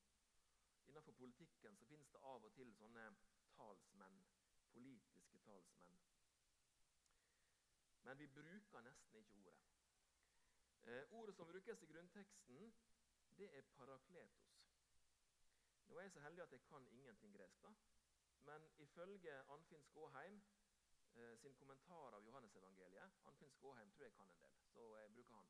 Innenfor 0.87 1.13
politikken 1.13 1.77
så 1.77 1.85
finnes 1.85 2.11
det 2.11 2.21
av 2.23 2.45
og 2.45 2.53
til 2.55 2.75
sånne 2.75 3.17
talsmenn. 3.57 4.23
Politiske 4.73 5.39
talsmenn. 5.39 5.99
Men 8.03 8.19
vi 8.19 8.27
bruker 8.27 8.81
nesten 8.81 9.17
ikke 9.17 9.37
ordet. 9.45 9.61
Eh, 10.83 11.05
ordet 11.11 11.35
som 11.35 11.47
brukes 11.47 11.83
i 11.83 11.87
grunnteksten, 11.87 12.73
det 13.39 13.57
er 13.59 13.63
parakletos. 13.63 14.68
Nå 15.89 15.99
er 15.99 16.03
jeg 16.03 16.13
så 16.13 16.21
heldig 16.21 16.43
at 16.43 16.53
jeg 16.53 16.61
kan 16.69 16.87
ingenting 16.87 17.35
gresk. 17.37 17.63
da. 17.63 17.73
Men 18.49 18.71
ifølge 18.77 19.35
Anfinn 19.55 19.85
Skåheim 19.85 20.43
eh, 21.15 21.39
sin 21.39 21.55
kommentar 21.55 22.15
av 22.15 22.25
Johannesevangeliet 22.27 23.25
Anfinn 23.25 23.51
Skåheim 23.51 23.91
tror 23.91 24.05
jeg 24.05 24.13
kan 24.13 24.31
en 24.31 24.41
del, 24.43 24.59
så 24.73 24.97
jeg 24.97 25.13
bruker 25.13 25.35
han. 25.35 25.49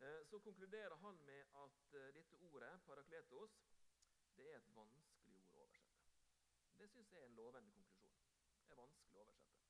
Eh, 0.00 0.26
så 0.26 0.38
konkluderer 0.38 0.96
han 0.96 1.16
med 1.24 1.40
at 1.64 1.94
eh, 1.94 2.14
dette 2.14 2.36
ordet, 2.36 2.80
parakletos, 2.86 3.56
det 4.36 4.52
er 4.52 4.56
et 4.56 4.74
vanskelig 4.76 5.34
ord 5.34 5.56
å 5.56 5.64
oversette. 5.64 6.06
Det 6.78 6.88
syns 6.88 7.12
jeg 7.12 7.20
er 7.20 7.28
en 7.28 7.36
lovende 7.40 7.72
konklusjon. 7.76 8.22
Det 8.64 8.72
er 8.72 8.80
vanskelig 8.80 9.18
å 9.18 9.24
oversette. 9.24 9.60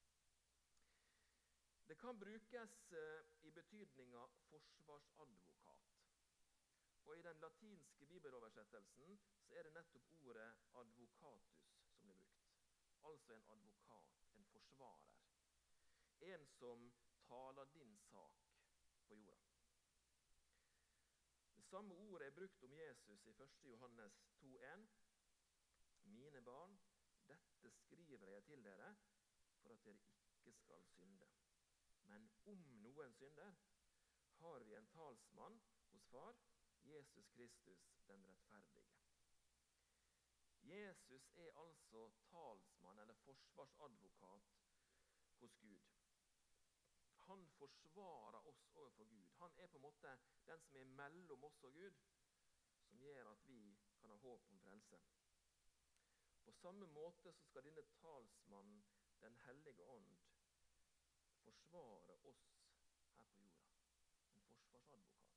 Det 1.88 1.98
kan 1.98 2.18
brukes 2.18 2.76
eh, 2.92 3.32
i 3.42 3.50
betydninga 3.50 4.26
forsvarsadvokat. 4.50 5.89
Og 7.04 7.18
I 7.18 7.22
den 7.22 7.40
latinske 7.40 8.06
bibeloversettelsen 8.06 9.18
så 9.46 9.54
er 9.54 9.62
det 9.62 9.72
nettopp 9.72 10.10
ordet 10.12 10.48
'advocatus' 10.74 11.70
som 11.98 12.00
blir 12.00 12.14
brukt. 12.14 12.50
Altså 13.02 13.34
en 13.34 13.44
advokat, 13.48 14.20
en 14.36 14.44
forsvarer. 14.44 15.16
En 16.20 16.46
som 16.46 16.92
taler 17.28 17.64
din 17.64 17.98
sak 17.98 18.36
på 19.06 19.14
jorda. 19.14 19.50
Det 21.56 21.64
samme 21.64 21.94
ordet 21.94 22.26
er 22.26 22.30
brukt 22.30 22.62
om 22.62 22.72
Jesus 22.72 23.26
i 23.26 23.30
1. 23.30 23.64
Johannes 23.64 24.20
2,1. 24.42 24.88
Mine 26.02 26.42
barn, 26.42 26.80
dette 27.28 27.70
skriver 27.70 28.26
jeg 28.28 28.44
til 28.44 28.64
dere 28.64 28.96
for 29.60 29.68
at 29.72 29.84
dere 29.84 29.98
ikke 30.32 30.52
skal 30.52 30.84
synde. 30.84 31.28
Men 32.02 32.30
om 32.44 32.58
noen 32.58 33.12
synder, 33.12 33.52
har 34.40 34.64
vi 34.64 34.74
en 34.74 34.86
talsmann 34.86 35.60
hos 35.92 36.06
Far, 36.10 36.36
Jesus 36.90 37.28
Kristus 37.36 37.80
den 38.08 38.24
rettferdige. 38.26 38.90
Jesus 40.62 41.30
er 41.36 41.50
altså 41.58 42.10
talsmann 42.30 42.98
eller 42.98 43.14
forsvarsadvokat 43.14 44.42
hos 45.40 45.56
Gud. 45.56 45.80
Han 47.30 47.48
forsvarer 47.48 48.46
oss 48.46 48.66
overfor 48.74 49.04
Gud. 49.04 49.30
Han 49.38 49.50
er 49.56 49.66
på 49.66 49.76
en 49.76 49.82
måte 49.82 50.18
den 50.46 50.60
som 50.60 50.76
er 50.80 50.84
mellom 50.84 51.44
oss 51.44 51.62
og 51.64 51.72
Gud, 51.72 52.00
som 52.86 52.98
gjør 52.98 53.32
at 53.32 53.48
vi 53.48 53.78
kan 54.00 54.10
ha 54.10 54.16
håp 54.16 54.48
om 54.48 54.60
frelse. 54.60 55.00
På 56.44 56.52
samme 56.52 56.86
måte 56.86 57.32
så 57.32 57.46
skal 57.46 57.64
denne 57.64 57.82
talsmannen, 57.82 58.84
Den 59.20 59.36
hellige 59.36 59.84
ånd, 59.84 60.16
forsvare 61.44 62.14
oss 62.24 62.44
her 63.16 63.24
på 63.24 63.42
jorda. 63.42 63.74
En 64.34 64.42
forsvarsadvokat. 64.42 65.30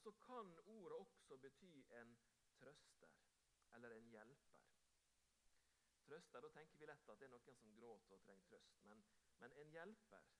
Og 0.00 0.04
så 0.04 0.10
kan 0.24 0.58
ordet 0.58 0.96
også 0.96 1.36
bety 1.36 1.72
en 2.00 2.18
trøster 2.58 3.08
eller 3.74 3.90
en 3.90 4.06
hjelper. 4.08 4.60
Trøster, 6.06 6.40
Da 6.40 6.48
tenker 6.48 6.78
vi 6.78 6.86
lett 6.86 7.08
at 7.08 7.18
det 7.20 7.26
er 7.26 7.32
noen 7.34 7.56
som 7.58 7.74
gråter 7.74 8.14
og 8.14 8.22
trenger 8.22 8.46
trøst. 8.48 8.78
Men, 8.84 9.02
men 9.42 9.52
en 9.52 9.74
hjelper, 9.74 10.30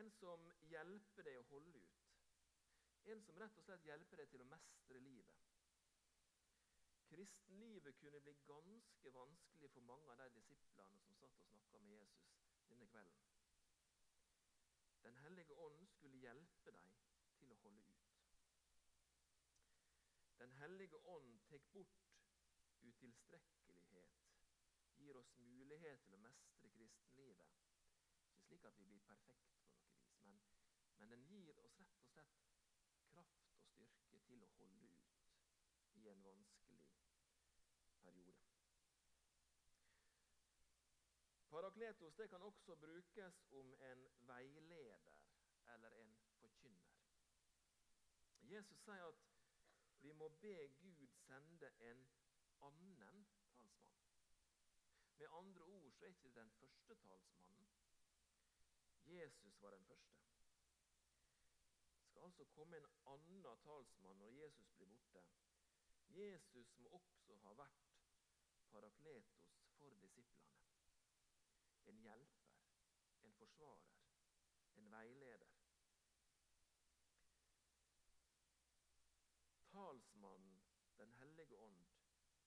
en 0.00 0.10
som 0.10 0.50
hjelper 0.72 1.28
deg 1.28 1.38
å 1.38 1.44
holde 1.52 1.84
ut. 1.84 2.08
En 3.14 3.22
som 3.22 3.38
rett 3.38 3.58
og 3.62 3.68
slett 3.68 3.86
hjelper 3.86 4.22
deg 4.22 4.32
til 4.32 4.42
å 4.42 4.48
mestre 4.50 5.02
livet. 5.04 5.46
Kristenlivet 7.06 8.00
kunne 8.02 8.20
bli 8.26 8.34
ganske 8.50 9.14
vanskelig 9.14 9.70
for 9.76 9.86
mange 9.92 10.10
av 10.10 10.18
de 10.24 10.28
disiplene 10.40 10.98
som 11.06 11.14
satt 11.20 11.38
og 11.44 11.46
snakka 11.52 11.78
med 11.78 11.94
Jesus 11.94 12.34
denne 12.66 12.90
kvelden. 12.90 13.30
Den 15.06 15.22
hellige 15.22 15.54
ånd 15.54 15.86
skulle 15.94 16.18
hjelpe 16.26 16.74
dem 16.74 16.90
til 17.38 17.54
å 17.54 17.60
holde 17.62 17.86
ut. 17.94 18.06
Den 20.38 20.45
hellige 20.60 20.96
ånd 20.96 21.38
tar 21.48 21.62
bort 21.72 22.06
utilstrekkelighet, 22.82 24.18
gir 24.96 25.16
oss 25.20 25.32
mulighet 25.38 26.04
til 26.06 26.16
å 26.16 26.22
mestre 26.22 26.70
kristenlivet. 26.76 27.62
Ikke 28.26 28.42
slik 28.46 28.64
at 28.68 28.78
vi 28.78 28.86
blir 28.88 29.04
perfekte 29.08 29.62
på 29.66 29.76
noe 29.76 30.22
vis, 30.24 30.24
men, 30.26 30.40
men 31.00 31.14
den 31.14 31.26
gir 31.30 31.60
oss 31.64 31.80
rett 32.18 32.40
og 32.40 32.42
slett 32.42 32.42
kraft 33.10 33.54
og 33.56 33.66
styrke 33.70 34.20
til 34.28 34.44
å 34.44 34.52
holde 34.58 34.90
ut 34.90 36.00
i 36.00 36.08
en 36.12 36.24
vanskelig 36.24 36.82
periode. 38.02 38.52
Parakletos 41.50 42.14
det 42.14 42.28
kan 42.30 42.42
også 42.42 42.74
brukes 42.76 43.44
om 43.50 43.74
en 43.90 44.08
veileder 44.28 45.08
eller 45.74 45.90
en 46.02 46.18
forkynner. 46.40 46.92
Jesus 48.42 48.82
sier 48.84 49.08
at 49.08 49.35
vi 50.02 50.12
må 50.12 50.28
be 50.28 50.68
Gud 50.80 51.06
sende 51.06 51.70
en 51.90 52.08
annen 52.68 53.26
talsmann. 53.56 54.02
Med 55.18 55.26
andre 55.30 55.62
ord 55.62 55.92
så 55.92 56.04
er 56.04 56.08
ikke 56.08 56.34
den 56.34 56.50
første 56.50 56.94
talsmannen. 56.94 57.70
Jesus 59.06 59.62
var 59.62 59.70
den 59.70 59.84
første. 59.84 60.24
Det 61.98 62.08
skal 62.08 62.22
altså 62.22 62.44
komme 62.44 62.76
en 62.76 62.86
annen 63.06 63.42
talsmann 63.64 64.18
når 64.18 64.26
Jesus 64.42 64.70
blir 64.76 64.86
borte. 64.86 65.24
Jesus 66.08 66.78
må 66.78 66.88
også 66.88 67.36
ha 67.36 67.52
vært 67.52 67.86
parakletos 68.70 69.48
for 69.78 69.94
disiplene 70.02 70.46
en 71.86 71.98
hjelper, 72.02 72.46
en 73.22 73.32
forsvarer, 73.32 73.92
en 74.74 74.90
veileder. 74.90 75.52
Talsmannen, 79.70 80.62
Den 80.98 81.12
hellige 81.12 81.58
ånd, 81.58 81.86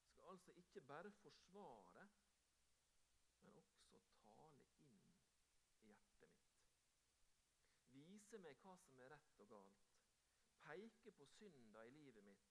skal 0.05 0.23
altså 0.29 0.51
ikke 0.79 0.87
bare 0.87 1.11
forsvare, 1.11 2.09
men 3.41 3.55
også 3.57 3.99
tale 4.21 4.67
inn 4.79 4.93
i 4.95 5.15
hjertet 5.83 6.37
mitt. 6.37 6.69
Vise 7.91 8.39
meg 8.39 8.61
hva 8.63 8.77
som 8.85 9.01
er 9.03 9.11
rett 9.11 9.41
og 9.43 9.49
galt. 9.51 9.89
Peke 10.61 11.11
på 11.17 11.27
synda 11.33 11.83
i 11.83 11.91
livet 11.97 12.23
mitt, 12.23 12.47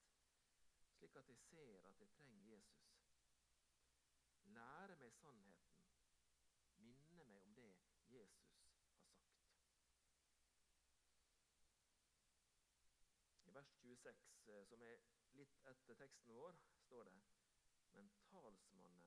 slik 0.99 1.17
at 1.17 1.31
jeg 1.33 1.41
ser 1.47 1.89
at 1.89 2.05
jeg 2.05 2.13
trenger 2.19 2.45
Jesus. 2.51 2.93
Lære 4.59 5.01
meg 5.01 5.17
sannheten 5.23 5.65
Minne 6.85 7.25
meg 7.33 7.41
om 7.49 7.57
det 7.57 7.73
Jesus 8.13 8.45
har 8.53 8.69
sagt. 8.69 9.09
I 13.49 13.57
vers 13.57 13.75
26, 13.81 14.23
eh, 14.53 14.65
som 14.69 14.83
er 14.93 15.03
litt 15.41 15.61
etter 15.73 16.03
teksten 16.05 16.37
vår, 16.37 16.61
står 16.85 17.09
det 17.09 17.17
Men 17.99 18.11
talsmannen, 18.31 19.07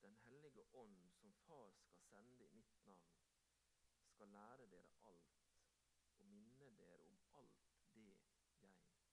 Den 0.00 0.16
hellige 0.16 0.64
ånd, 0.72 1.10
som 1.12 1.32
Far 1.32 1.72
skal 1.72 1.98
sende 2.00 2.44
i 2.44 2.48
mitt 2.48 2.84
navn, 2.84 3.10
skal 4.08 4.28
lære 4.28 4.66
dere 4.70 4.94
alt 5.08 5.42
og 6.18 6.26
minne 6.26 6.70
dere 6.78 7.10
om 7.10 7.18
alt 7.40 7.66
det 7.94 8.06
jeg 8.06 8.16
har 8.38 8.48
sagt 8.60 8.80
dere. 8.88 9.10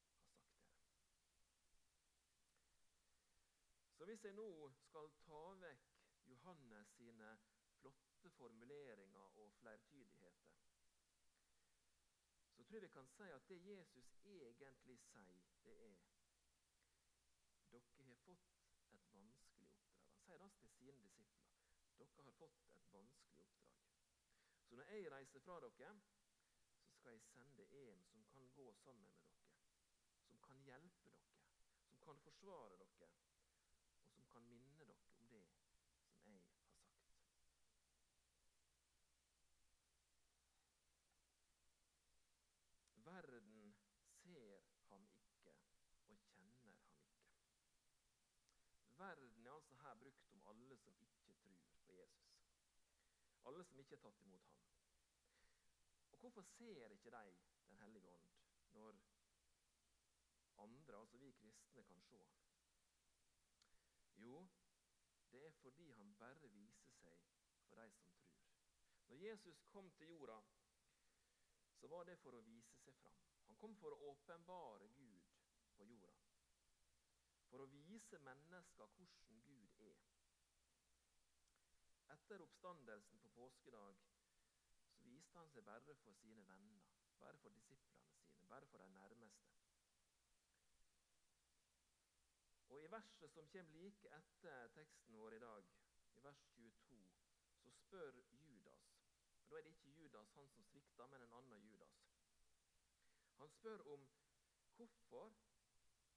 Så 3.97 4.05
hvis 4.05 4.23
jeg 4.23 4.33
nå 4.39 4.71
skal 4.85 5.11
ta 5.25 5.43
vekk 5.65 5.91
Johannes 6.31 6.95
sine 6.95 7.37
flotte 7.81 8.31
formuleringer 8.39 9.37
og 9.43 9.53
flertydigheter, 9.59 10.55
så 12.55 12.63
tror 12.63 12.75
jeg 12.75 12.81
vi 12.81 12.95
kan 12.97 13.07
si 13.17 13.23
at 13.23 13.49
det 13.49 13.63
Jesus 13.65 14.13
egentlig 14.23 14.23
sier, 14.23 14.51
det 14.53 14.67
er 14.67 14.73
dere 17.71 18.03
har 18.03 18.15
fått 18.25 18.62
et 18.99 19.13
vanskelig 19.15 19.67
oppdrag. 19.69 19.89
Han 20.13 20.15
sier 20.21 20.39
det 20.43 20.51
til 20.59 20.71
sine 20.77 20.97
disipler. 21.05 21.53
Dere 21.99 22.25
har 22.27 22.37
fått 22.39 22.59
et 22.73 22.93
vanskelig 22.93 23.45
oppdrag. 23.45 23.79
Så 24.69 24.75
når 24.75 24.91
jeg 24.91 25.11
reiser 25.11 25.39
fra 25.39 25.59
dere, 25.65 25.93
så 26.83 26.93
skal 26.99 27.11
jeg 27.11 27.21
sende 27.21 27.67
en 27.83 28.03
som 28.11 28.25
kan 28.33 28.49
gå 28.55 28.71
sammen 28.73 29.03
med 29.03 29.19
dere. 29.19 29.51
Som 30.27 30.39
kan 30.47 30.63
hjelpe 30.69 31.09
dere, 31.09 31.35
som 31.87 31.99
kan 32.07 32.19
forsvare 32.27 32.77
dere, 32.77 33.11
og 34.03 34.11
som 34.15 34.27
kan 34.35 34.47
minne 34.49 34.77
dere 34.79 34.97
om 35.17 35.27
det 35.29 35.43
som 35.45 35.61
jeg 35.67 35.77
har 35.77 35.83
sagt. 35.83 36.63
Verden 43.13 43.75
ser 44.23 44.61
ham 44.89 45.07
ikke 45.21 45.51
og 46.07 46.17
kjenner 46.17 46.55
ham 46.55 46.69
ikke. 46.69 47.03
Verden 48.97 49.45
er 49.45 49.51
altså 49.51 49.75
her 49.81 49.95
brukt 49.95 50.29
om 50.31 50.41
alle 50.49 50.77
som 50.77 50.93
ikke 50.99 51.33
tror 51.43 51.75
på 51.85 51.91
Jesus. 51.91 52.33
Alle 53.43 53.63
som 53.63 53.79
ikke 53.79 53.95
har 53.97 54.03
tatt 54.05 54.21
imot 54.21 54.47
ham. 54.51 54.61
Og 56.11 56.19
Hvorfor 56.19 56.41
ser 56.41 56.89
ikke 56.89 57.11
de 57.11 57.35
Den 57.67 57.77
hellige 57.77 58.09
ånd 58.09 58.29
når 58.73 58.97
andre, 60.57 60.99
altså 60.99 61.17
vi 61.17 61.31
kristne, 61.31 61.83
kan 61.83 62.01
se 62.01 62.17
ham? 62.23 62.39
Jo, 64.15 64.47
det 65.31 65.45
er 65.45 65.51
fordi 65.51 65.91
han 65.91 66.15
bare 66.15 66.49
viser 66.49 66.93
seg 66.93 67.19
for 67.67 67.75
de 67.75 67.91
som 67.91 68.11
tror. 68.13 68.43
Når 69.07 69.15
Jesus 69.15 69.63
kom 69.67 69.91
til 69.91 70.07
jorda, 70.07 70.41
så 71.75 71.87
var 71.87 72.03
det 72.03 72.19
for 72.19 72.37
å 72.37 72.41
vise 72.45 72.77
seg 72.85 72.95
fram. 72.95 73.23
Han 73.47 73.57
kom 73.59 73.75
for 73.75 73.95
å 73.95 74.11
åpenbare 74.11 74.87
Gud 74.97 75.31
på 75.77 75.87
jorda. 75.89 76.13
For 77.49 77.65
å 77.65 77.69
vise 77.73 78.19
mennesker 78.19 78.93
hvordan 78.97 79.41
Gud 79.47 79.81
er. 79.89 80.12
Etter 82.13 82.41
oppstandelsen 82.41 83.19
på 83.19 83.29
påskedag 83.35 83.95
så 84.97 85.07
viste 85.09 85.37
han 85.39 85.49
seg 85.49 85.65
bare 85.65 85.95
for 86.05 86.13
sine 86.19 86.43
venner, 86.47 86.81
bare 87.19 87.39
for 87.41 87.49
disiplene 87.49 88.03
sine, 88.17 88.45
bare 88.51 88.67
for 88.71 88.77
de 88.77 88.89
nærmeste. 88.93 89.53
Og 92.69 92.83
I 92.83 92.91
verset 92.91 93.31
som 93.31 93.47
kommer 93.55 93.79
like 93.79 94.13
etter 94.17 94.67
teksten 94.75 95.17
vår 95.17 95.37
i 95.37 95.39
dag, 95.39 95.73
i 96.13 96.23
vers 96.23 96.45
22, 96.55 97.01
så 97.63 97.71
spør 97.71 98.21
Judas 98.31 98.87
og 99.43 99.49
Da 99.49 99.57
er 99.57 99.61
det 99.61 99.69
ikke 99.69 99.89
Judas 99.97 100.31
han 100.33 100.49
som 100.49 100.63
svikter, 100.63 101.07
men 101.07 101.21
en 101.21 101.33
annen 101.39 101.65
Judas. 101.65 101.97
Han 103.37 103.49
spør 103.49 103.81
om 103.95 104.07
hvorfor 104.75 105.33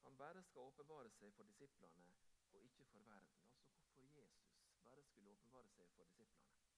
han 0.03 0.17
bare 0.17 0.43
skal 0.43 0.61
åpenbare 0.61 1.11
seg 1.11 1.35
for 1.35 1.45
disiplene 1.45 2.07
og 2.53 2.65
ikke 2.65 2.85
for 2.85 2.99
verden. 2.99 3.43
Altså 3.81 4.03
hvorfor 4.03 4.21
Jesus 4.21 4.79
bare 4.85 5.03
skulle 5.03 5.46
åpenbare 5.57 5.91
seg 5.97 6.07
for 6.17 6.25
disiplene. 6.25 6.75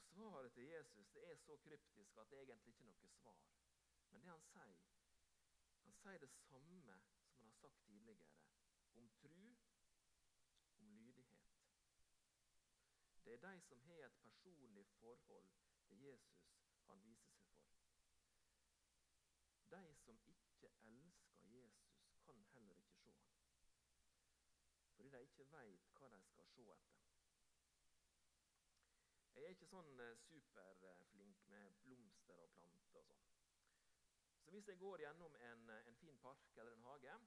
Og 0.00 0.08
Svaret 0.14 0.52
til 0.52 0.64
Jesus 0.64 1.08
det 1.14 1.30
er 1.30 1.36
så 1.36 1.56
kryptisk 1.56 2.16
at 2.16 2.30
det 2.30 2.40
egentlig 2.42 2.72
ikke 2.72 2.84
er 2.84 2.92
noe 3.00 3.10
svar. 3.20 3.42
Men 4.10 4.22
det 4.22 4.30
han 4.30 4.44
sier, 4.50 4.78
han 5.82 5.96
sier 6.02 6.18
det 6.24 6.30
samme 6.30 6.80
som 6.82 7.38
han 7.38 7.48
har 7.48 7.58
sagt 7.60 7.82
tidligere, 7.84 8.28
om 8.96 9.08
tru, 9.20 9.56
om 10.78 10.92
lydighet. 11.00 11.52
Det 13.24 13.32
er 13.32 13.42
de 13.44 13.60
som 13.60 13.80
har 13.80 14.06
et 14.06 14.20
personlig 14.22 14.86
forhold 14.86 15.50
til 15.88 16.00
Jesus 16.00 16.46
han 16.86 17.02
viser 17.04 17.34
seg 17.34 17.50
for. 17.58 17.74
De 19.70 19.94
som 19.94 20.20
ikke 20.24 20.70
elsker 20.82 21.44
Jesus, 21.44 21.96
kan 22.24 22.44
heller 22.52 22.74
ikke 22.74 22.94
se 22.94 23.12
ham. 23.12 23.36
Fordi 24.96 25.08
de 25.08 25.15
ikke 25.26 25.46
veit 25.52 25.90
hva 25.98 26.08
de 26.12 26.20
skal 26.30 26.46
se 26.54 26.66
etter. 26.74 27.02
Jeg 29.36 29.44
er 29.44 29.54
ikke 29.54 29.68
sånn 29.68 29.98
superflink 30.24 31.42
med 31.52 31.74
blomster 31.84 32.38
og 32.44 32.54
planter 32.54 33.02
og 33.02 33.08
sånn. 33.10 33.26
Så 34.44 34.54
hvis 34.54 34.68
jeg 34.70 34.78
går 34.80 35.02
gjennom 35.02 35.36
en, 35.48 35.68
en, 35.74 35.98
fin 36.00 36.18
park 36.22 36.56
eller 36.56 36.72
en 36.72 36.86
hage, 36.86 37.18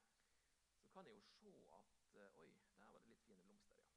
så 0.81 0.89
kan 0.95 1.05
jeg 1.05 1.19
jo 1.19 1.25
se 1.35 1.53
at 1.77 1.95
Oi, 2.41 2.49
der 2.79 2.89
var 2.89 3.03
det 3.03 3.11
litt 3.11 3.21
fine 3.27 3.43
blomster, 3.45 3.77
ja. 3.77 3.91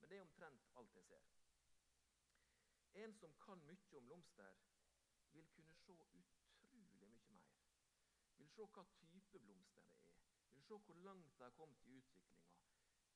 Men 0.00 0.10
det 0.10 0.16
er 0.16 0.24
omtrent 0.24 0.70
alt 0.80 0.94
jeg 0.96 1.04
ser. 1.10 1.26
En 3.02 3.14
som 3.14 3.34
kan 3.44 3.60
mye 3.66 3.98
om 4.00 4.06
blomster, 4.08 4.56
vil 5.34 5.50
kunne 5.54 5.74
se 5.82 5.92
utrolig 5.92 7.10
mye 7.10 7.10
mer. 7.28 7.44
Vil 8.38 8.48
se 8.54 8.64
hva 8.78 8.86
type 8.96 9.42
blomster 9.44 9.84
det 9.92 10.00
er, 10.08 10.24
vil 10.54 10.64
se 10.70 10.78
hvor 10.86 11.02
langt 11.04 11.36
de 11.38 11.44
har 11.44 11.54
kommet 11.60 11.84
i 11.84 11.98
utviklinga. 12.00 12.56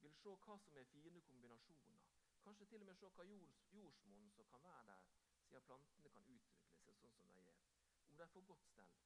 Vil 0.03 0.15
se 0.19 0.31
hva 0.45 0.55
som 0.59 0.77
er 0.77 0.85
fine 0.91 1.21
kombinasjoner. 1.21 1.99
Kanskje 2.43 2.67
til 2.67 2.81
og 2.83 2.87
med 2.87 2.97
se 2.99 3.09
hva 3.17 3.25
jords, 3.25 3.59
jordsmonn 3.73 4.31
som 4.37 4.47
kan 4.51 4.63
være 4.63 4.87
der, 4.87 5.05
siden 5.49 5.67
plantene 5.69 6.11
kan 6.15 6.25
utvikle 6.37 6.81
seg 6.85 6.97
sånn 7.03 7.15
som 7.21 7.37
de 7.37 7.45
gjør. 7.47 7.61
Om 8.09 8.17
de 8.19 8.27
får 8.33 8.47
godt 8.49 8.67
stell. 8.71 8.97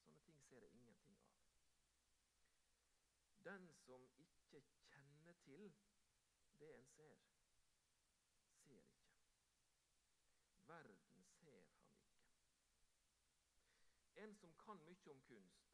Sånne 0.00 0.24
ting 0.26 0.40
ser 0.48 0.66
jeg 0.66 0.74
ingenting 0.80 1.20
av. 1.28 1.38
Den 3.46 3.68
som 3.84 4.08
ikke 4.24 4.64
kjenner 4.88 5.38
til 5.44 5.70
det 6.58 6.72
en 6.78 6.90
ser, 6.96 7.22
ser 8.64 8.82
ikke. 8.82 9.14
Verden 10.66 11.24
ser 11.38 11.62
han 11.70 11.86
ikke. 11.86 12.18
En 14.26 14.34
som 14.42 14.58
kan 14.64 14.82
mye 14.90 15.10
om 15.14 15.22
kunst, 15.30 15.70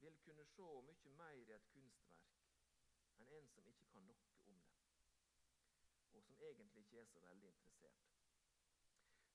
vil 0.00 0.18
kunne 0.24 0.44
se 0.56 0.72
mye 0.88 1.16
mer 1.20 1.42
i 1.44 1.50
et 1.52 1.72
kunstverk 1.74 2.37
enn 3.18 3.32
en 3.38 3.48
som 3.54 3.66
ikke 3.72 3.88
kan 3.92 4.06
noe 4.10 4.30
om 4.48 4.60
det, 4.64 4.74
og 6.12 6.22
som 6.24 6.42
egentlig 6.50 6.84
ikke 6.84 7.00
er 7.00 7.10
så 7.12 7.20
veldig 7.20 7.48
interessert. 7.48 8.08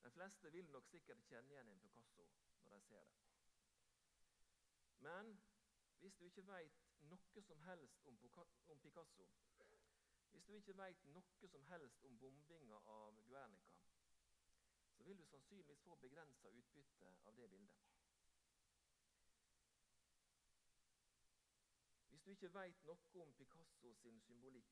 De 0.04 0.12
fleste 0.12 0.52
vil 0.52 0.70
nok 0.72 0.88
sikkert 0.92 1.24
kjenne 1.30 1.54
igjen 1.54 1.70
en 1.72 1.80
Picasso 1.80 2.28
når 2.64 2.76
de 2.76 2.82
ser 2.88 3.06
det. 3.12 3.22
Men 5.06 5.38
hvis 6.00 6.16
du 6.16 6.26
ikke 6.26 6.48
veit 6.48 6.84
noe 7.12 7.42
som 7.48 7.60
helst 7.68 8.06
om, 8.08 8.18
Picasso, 8.18 9.28
hvis 10.32 10.44
du 10.44 10.54
ikke 10.54 10.78
veit 10.78 11.04
noe 11.16 11.48
som 11.48 11.66
helst 11.72 12.06
om 12.10 12.20
bombinga 12.20 12.80
av 12.98 13.20
Guernica, 13.28 13.84
så 14.98 15.04
vil 15.04 15.18
du 15.18 15.26
sannsynligvis 15.26 15.82
få 15.88 15.96
begrensa 15.96 16.50
utbytte 16.50 17.16
av 17.26 17.36
det 17.36 17.50
bildet. 17.50 18.03
Hvis 22.24 22.38
du 22.40 22.46
ikke 22.46 22.54
veit 22.54 22.84
noe 22.88 23.22
om 23.22 23.32
Picasso 23.36 23.90
sin 24.00 24.20
symbolikk, 24.24 24.70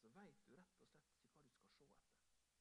så 0.00 0.08
veit 0.14 0.46
du 0.46 0.54
rett 0.54 0.80
og 0.80 0.88
slett 0.88 1.10
ikke 1.10 1.34
hva 1.34 1.50
du 1.50 1.58
skal 1.58 1.74
se 1.74 1.88
etter. 1.88 2.54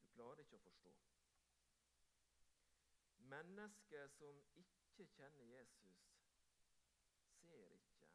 Du 0.00 0.08
klarer 0.16 0.42
ikke 0.42 0.58
å 0.58 0.64
forstå. 0.64 0.94
Mennesker 3.34 4.10
som 4.16 4.42
ikke 4.64 5.06
kjenner 5.14 5.46
Jesus, 5.52 6.02
ser 7.38 7.78
ikke 7.78 8.10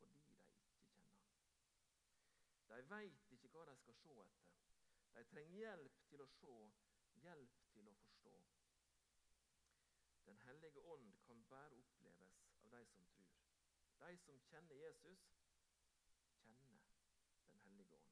fordi 0.00 0.24
De 2.72 2.82
veit 2.96 3.32
ikke 3.36 3.52
hva 3.52 3.68
de 3.68 3.76
skal 3.84 4.00
se 4.00 4.18
etter. 4.24 4.58
De 5.20 5.28
trenger 5.36 5.60
hjelp 5.60 6.02
til 6.08 6.24
å 6.24 6.32
se, 6.40 6.58
hjelp 7.28 7.64
til 7.76 7.92
å 7.92 7.98
forstå. 8.00 8.38
Den 10.26 10.38
hellige 10.38 10.80
ånd 10.80 11.12
kan 11.26 11.44
bare 11.48 11.76
oppleves 11.76 12.36
av 12.58 12.70
de 12.70 12.86
som 12.86 13.06
tror. 13.06 13.32
De 13.98 14.16
som 14.18 14.40
kjenner 14.40 14.74
Jesus, 14.74 15.24
kjenner 16.44 16.80
Den 17.48 17.60
hellige 17.60 17.94
ånd. 17.94 18.10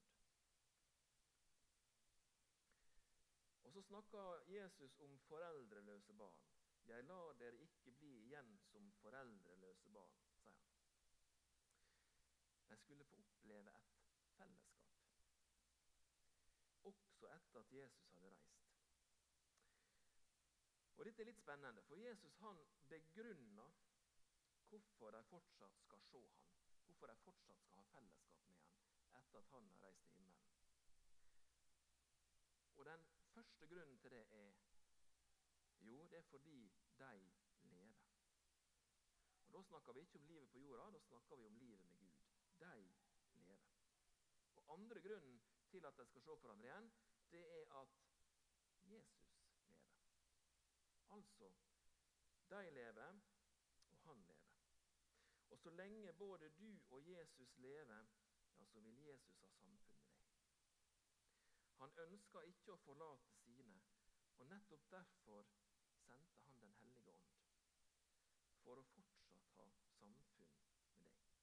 Og 3.62 3.72
Så 3.72 3.82
snakker 3.82 4.42
Jesus 4.46 4.98
om 5.00 5.18
foreldreløse 5.18 6.12
barn. 6.14 6.42
'Jeg 6.86 7.04
lar 7.04 7.32
dere 7.32 7.56
ikke 7.56 7.90
bli 7.90 8.08
igjen 8.26 8.58
som 8.58 8.92
foreldreløse 8.92 9.90
barn', 9.90 10.16
sier 10.42 10.56
han. 10.56 10.72
De 12.68 12.76
skulle 12.76 13.04
få 13.04 13.16
oppleve 13.16 13.70
et 13.70 13.92
fellesskap. 14.36 14.88
Også 16.82 17.26
etter 17.36 17.60
at 17.60 17.72
Jesus 17.72 18.08
hadde 18.10 18.30
reist. 18.30 18.51
Og 21.02 21.06
Dette 21.06 21.24
er 21.24 21.26
litt 21.26 21.40
spennende, 21.42 21.82
for 21.82 21.98
Jesus 21.98 22.36
han 22.38 22.58
begrunner 22.86 23.70
hvorfor 24.70 25.10
de 25.10 25.22
fortsatt 25.26 25.78
skal 25.80 25.98
se 25.98 26.20
ham. 26.34 26.52
Hvorfor 26.84 27.10
de 27.10 27.16
fortsatt 27.24 27.64
skal 27.64 27.80
ha 27.80 27.82
fellesskap 27.90 28.44
med 28.46 28.60
ham 28.60 29.16
etter 29.18 29.40
at 29.40 29.48
han 29.50 29.66
har 29.72 29.80
reist 29.82 30.12
til 30.12 30.20
himmelen. 30.20 30.60
Og 32.76 32.86
Den 32.86 33.02
første 33.34 33.66
grunnen 33.72 33.98
til 33.98 34.14
det 34.14 34.20
er 34.36 34.52
jo, 35.88 36.06
det 36.12 36.18
er 36.18 36.22
fordi 36.30 36.70
de 36.98 37.10
lever. 37.62 38.06
Og 39.48 39.52
Da 39.58 39.62
snakker 39.62 39.92
vi 39.92 40.00
ikke 40.06 40.18
om 40.18 40.26
livet 40.30 40.50
på 40.50 40.58
jorda, 40.58 40.90
da 40.90 41.00
snakker 41.08 41.36
vi 41.36 41.46
om 41.46 41.56
livet 41.64 41.82
med 41.84 41.98
Gud. 41.98 42.14
De 42.60 42.86
lever. 43.34 43.74
Og 44.54 44.72
Andre 44.78 45.00
grunnen 45.08 45.42
til 45.68 45.86
at 45.86 45.98
de 45.98 46.06
skal 46.06 46.22
se 46.22 46.30
hverandre 46.30 46.68
igjen, 46.68 46.92
det 47.32 47.44
er 47.58 47.74
at 47.82 48.00
Jesus. 48.82 49.21
Altså, 51.12 51.52
de 52.50 52.70
lever, 52.70 53.20
og 53.90 53.98
han 53.98 54.22
lever. 54.22 54.52
Og 55.50 55.58
så 55.58 55.70
lenge 55.70 56.12
både 56.12 56.48
du 56.48 56.78
og 56.90 57.08
Jesus 57.08 57.58
lever, 57.58 58.06
ja, 58.58 58.64
så 58.64 58.80
vil 58.80 58.98
Jesus 58.98 59.38
ha 59.40 59.48
samfunn 59.48 60.00
med 60.00 60.22
deg. 60.22 60.32
Han 61.78 61.92
ønska 62.06 62.40
ikke 62.40 62.72
å 62.72 62.80
forlate 62.86 63.34
sine, 63.42 63.82
og 64.38 64.46
nettopp 64.46 64.90
derfor 64.90 65.48
sendte 66.06 66.40
han 66.46 66.60
Den 66.60 66.72
hellige 66.80 67.12
ånd. 67.12 67.28
For 68.62 68.78
å 68.78 68.84
fortsatt 68.94 69.36
ha 69.36 69.44
samfunn 69.56 70.16
med 70.16 70.36
deg. 70.38 71.42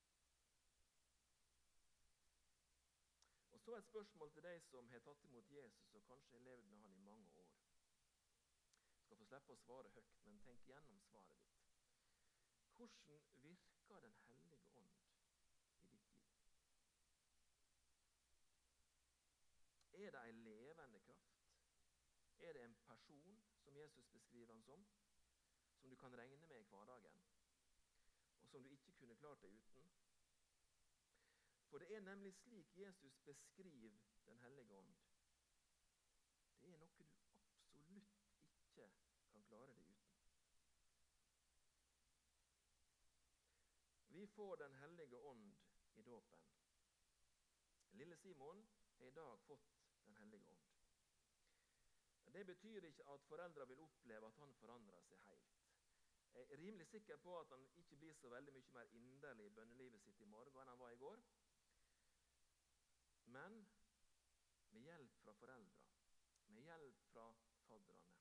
Og 3.51 3.59
Så 3.61 3.75
et 3.75 3.85
spørsmål 3.85 4.31
til 4.31 4.43
deg 4.43 4.61
som 4.71 4.89
har 4.89 4.99
tatt 4.99 5.23
imot 5.23 5.51
Jesus 5.51 5.93
og 5.93 6.03
kanskje 6.07 6.37
har 6.37 6.45
levd 6.49 6.65
med 6.65 6.79
han 6.81 6.95
i 6.95 7.05
mange 7.11 7.27
år. 7.33 7.38
Jeg 9.29 9.41
slippe 9.45 9.53
å 9.53 9.61
svare 9.61 9.89
høyt, 9.93 10.21
men 10.25 10.39
tenk 10.41 10.63
gjennom 10.65 11.01
svaret 11.05 11.35
ditt. 11.37 11.57
Hvordan 12.77 13.35
virker 13.43 13.99
Den 13.99 14.15
hellige 14.23 14.61
ånd 14.79 14.95
i 14.95 15.89
ditt 15.91 15.91
liv? 15.91 16.15
Er 19.99 20.11
det 20.15 20.23
en 20.29 20.41
levende 20.47 20.99
kraft? 20.99 21.45
Er 22.39 22.53
det 22.53 22.63
en 22.63 22.75
person, 22.87 23.37
som 23.61 23.77
Jesus 23.77 24.07
beskriver 24.07 24.53
han 24.53 24.63
som, 24.63 24.87
som 25.77 25.89
du 25.89 25.95
kan 25.95 26.17
regne 26.17 26.47
med 26.47 26.59
i 26.59 26.67
hverdagen, 26.71 27.21
og 28.41 28.49
som 28.49 28.63
du 28.63 28.69
ikke 28.69 28.91
kunne 28.91 29.15
klart 29.15 29.41
deg 29.45 29.53
uten? 29.53 29.93
For 31.69 31.77
det 31.77 31.95
er 31.95 32.01
nemlig 32.01 32.33
slik 32.33 32.77
Jesus 32.77 33.21
beskriver 33.29 33.99
Den 34.25 34.39
hellige 34.39 34.73
ånd. 34.73 34.93
Det 36.59 36.65
er 36.65 36.71
noe 36.71 36.79
du 36.79 36.85
absolutt 36.85 37.19
ikke 38.79 39.29
kan 39.31 39.43
klare 39.43 39.73
deg 39.73 39.77
uten. 39.77 39.99
Vi 44.19 44.27
får 44.27 44.57
Den 44.57 44.73
hellige 44.73 45.17
ånd 45.17 45.53
i 45.93 46.01
dåpen. 46.01 46.39
Lille 47.91 48.17
Simon 48.17 48.67
har 48.97 49.05
i 49.05 49.11
dag 49.11 49.39
fått 49.39 49.69
Den 50.05 50.15
hellige 50.15 50.45
ånd. 50.45 50.65
Det 52.33 52.45
betyr 52.45 52.85
ikke 52.85 53.05
at 53.13 53.23
foreldra 53.29 53.65
vil 53.65 53.79
oppleve 53.79 54.27
at 54.27 54.41
han 54.41 54.51
forandrer 54.53 55.05
seg 55.07 55.23
helt. 55.27 55.55
Jeg 56.33 56.41
er 56.51 56.59
rimelig 56.61 56.87
sikker 56.87 57.21
på 57.23 57.37
at 57.39 57.53
han 57.55 57.63
ikke 57.83 57.95
blir 58.01 58.13
så 58.13 58.29
veldig 58.33 58.53
mye 58.57 58.73
mer 58.73 58.91
inderlig 58.99 59.45
i 59.45 59.55
bønnelivet 59.61 60.03
sitt 60.03 60.21
i 60.21 60.27
morgen 60.33 60.61
enn 60.61 60.73
han 60.73 60.83
var 60.83 60.91
i 60.91 60.99
går. 61.05 61.23
Men 63.37 63.57
med 64.75 64.81
hjelp 64.89 65.15
fra 65.23 65.33
foreldra, 65.43 65.87
med 66.47 66.67
hjelp 66.67 67.07
fra 67.13 67.25
fadderne, 67.69 68.19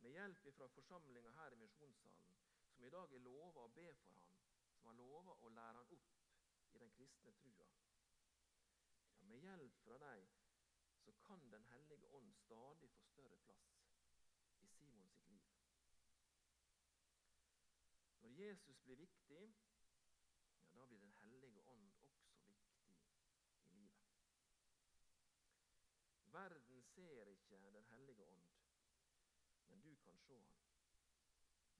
med 0.00 0.18
hjelp 0.18 0.52
fra 0.58 0.68
forsamlinga 0.74 1.38
her 1.38 1.52
i 1.52 1.62
misjonssalen, 1.62 2.36
som 2.74 2.84
i 2.84 2.94
dag 2.98 3.14
er 3.14 3.26
lova 3.30 3.68
å 3.68 3.74
be 3.78 3.88
for 4.02 4.18
ham, 4.18 4.39
som 4.80 4.88
har 4.88 4.96
lova 4.96 5.34
å 5.44 5.48
lære 5.52 5.76
han 5.76 5.90
opp 5.92 6.12
i 6.72 6.78
den 6.80 6.92
kristne 6.96 7.32
trua. 7.36 7.66
Ja, 9.18 9.26
med 9.28 9.42
hjelp 9.44 9.74
fra 9.84 9.98
dem 10.00 10.28
så 11.00 11.12
kan 11.26 11.50
Den 11.52 11.64
hellige 11.64 12.06
ånd 12.16 12.32
stadig 12.34 12.88
få 12.90 13.02
større 13.02 13.36
plass 13.44 13.66
i 14.60 14.68
Simon 14.68 15.08
sitt 15.08 15.28
liv. 15.28 15.44
Når 18.20 18.30
Jesus 18.38 18.80
blir 18.80 18.96
viktig, 18.96 19.42
ja, 20.56 20.68
da 20.72 20.86
blir 20.86 20.98
Den 20.98 21.12
hellige 21.12 21.62
ånd 21.62 21.92
også 22.00 22.40
viktig 22.48 22.96
i 23.68 23.76
livet. 23.76 24.10
Verden 26.32 26.82
ser 26.82 27.26
ikke 27.36 27.72
Den 27.72 27.84
hellige 27.84 28.24
ånd, 28.24 28.44
men 29.68 29.80
du 29.80 29.96
kan 29.96 30.18
se 30.18 30.40
han. 30.40 30.68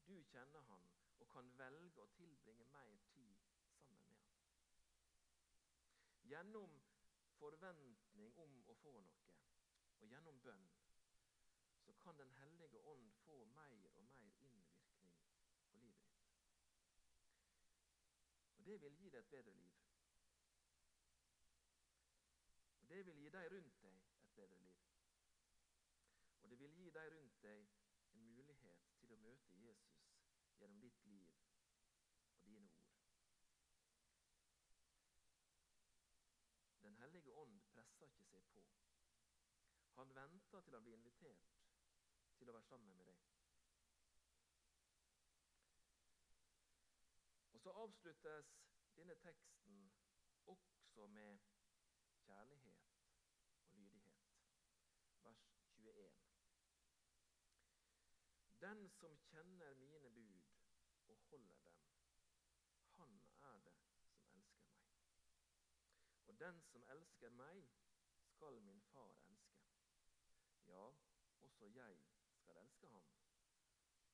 Du 0.06 0.22
kjenner 0.22 0.60
han 0.60 0.99
og 1.20 1.28
kan 1.28 1.50
velge 1.58 2.02
å 2.02 2.06
tilbringe 2.16 2.66
mer 2.72 2.96
tid 3.12 3.42
sammen 3.78 4.04
med 4.08 4.20
ham. 4.20 4.44
Gjennom 6.30 6.76
forventning 7.40 8.32
om 8.44 8.56
å 8.68 8.76
få 8.82 8.94
noe, 9.04 9.34
og 10.00 10.08
gjennom 10.08 10.40
bønn, 10.44 10.68
så 11.84 11.92
kan 12.04 12.18
Den 12.18 12.32
hellige 12.32 12.80
ånd 12.92 13.12
få 13.24 13.44
mer 13.44 13.74
og 13.74 14.04
mer 14.04 14.26
innvirkning 14.30 14.32
på 15.70 15.78
livet 15.78 16.04
ditt. 16.04 16.32
Og 18.56 18.64
Det 18.66 18.80
vil 18.82 18.96
gi 18.96 19.10
deg 19.10 19.20
et 19.20 19.30
bedre 19.30 19.52
liv. 19.52 19.76
Og 22.80 22.88
Det 22.88 23.06
vil 23.06 23.22
gi 23.22 23.28
de 23.28 23.48
rundt 23.54 23.82
deg 23.82 24.02
et 24.24 24.34
bedre 24.36 24.58
liv. 24.58 24.76
Og 26.42 26.50
det 26.50 26.58
vil 26.58 26.76
gi 26.76 26.90
de 26.90 27.08
rundt 27.16 27.42
deg 27.42 27.66
en 28.14 28.30
mulighet 28.34 28.86
til 29.00 29.12
å 29.12 29.16
møte 29.16 29.58
Jesus 29.64 30.00
gjennom 30.60 30.80
ditt 30.80 31.06
liv 31.06 31.28
og 32.36 32.44
dine 32.44 32.58
ord. 32.58 32.80
Den 36.82 36.96
hellige 36.96 37.32
ånd 37.32 37.60
presser 37.72 38.06
ikke 38.06 38.24
seg 38.28 38.44
på. 38.52 38.64
Han 39.96 40.14
venter 40.14 40.60
til 40.60 40.74
han 40.74 40.84
blir 40.84 40.98
invitert 40.98 41.48
til 42.38 42.48
å 42.48 42.56
være 42.56 42.68
sammen 42.68 42.96
med 42.96 43.08
deg. 43.08 43.26
Og 47.52 47.60
Så 47.60 47.72
avsluttes 47.84 48.52
denne 48.96 49.14
teksten 49.24 49.80
også 50.46 51.06
med 51.06 51.38
kjærlighet 52.24 52.86
og 53.70 53.78
lydighet. 53.78 54.30
Vers 55.22 55.44
21. 55.76 56.10
Den 58.60 58.88
som 58.90 59.16
kjenner 59.16 59.74
mine 59.74 60.10
bud 60.10 60.39
og 61.32 61.40
holder 61.40 61.56
dem, 61.64 61.82
han 62.96 63.20
er 63.42 63.58
det 63.58 63.74
som 63.78 63.94
elsker 64.02 64.38
meg. 64.38 64.56
Og 66.26 66.40
den 66.40 66.62
som 66.62 66.84
elsker 66.94 67.30
meg, 67.30 67.68
skal 68.24 68.60
min 68.62 68.80
far 68.80 69.14
elske. 69.28 69.62
Ja, 70.66 70.84
også 71.40 71.66
jeg 71.74 71.98
skal 72.40 72.56
elske 72.56 72.88
ham 72.88 73.04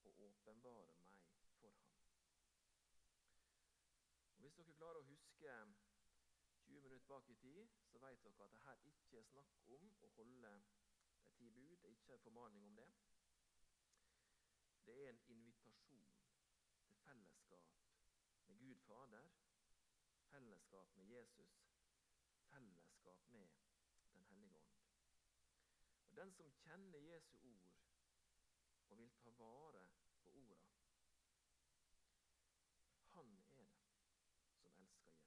og 0.03 0.21
åpenbare 0.21 0.95
meg 0.95 1.51
for 1.61 1.71
ham. 1.71 1.93
Og 4.35 4.41
Hvis 4.41 4.55
dere 4.55 4.73
klarer 4.73 5.01
å 5.01 5.09
huske 5.11 5.53
20 6.67 6.81
minutter 6.83 7.07
bak 7.09 7.29
i 7.31 7.35
tid, 7.35 7.67
så 7.91 7.99
vet 7.99 8.25
dere 8.25 8.45
at 8.45 8.53
det 8.53 8.65
her 8.65 8.85
ikke 8.93 9.19
er 9.19 9.29
snakk 9.33 9.59
om 9.77 10.01
å 10.03 10.11
holde 10.17 10.53
de 11.25 11.31
ti 11.39 11.51
bud. 11.51 11.77
Det 11.77 11.89
er 11.91 11.97
ikke 11.97 12.15
en 12.15 12.25
formaning 12.29 12.65
om 12.65 12.77
det. 12.77 12.89
Det 14.87 14.97
er 15.05 15.09
en 15.11 15.23
invitasjon 15.27 16.11
til 16.87 16.97
fellesskap 17.05 17.73
med 18.47 18.59
Gud 18.59 18.76
Fader, 18.87 19.29
fellesskap 20.31 20.97
med 20.97 21.05
Jesus, 21.05 21.57
fellesskap 22.51 23.29
med 23.29 23.49
Den 24.13 24.25
hellige 24.25 24.59
ånd. 24.59 24.77
Og 26.11 26.17
Den 26.17 26.33
som 26.33 26.51
kjenner 26.51 26.99
Jesu 26.99 27.37
ord 27.37 27.73
og 28.89 28.99
vil 28.99 29.11
ta 29.23 29.31
vare 29.31 29.89
på 30.23 30.31
orda, 30.31 30.61
han 33.15 33.39
er 33.39 33.51
det 33.59 33.69
som 33.69 33.89
elsker 34.67 34.71
Jesus. 34.71 35.27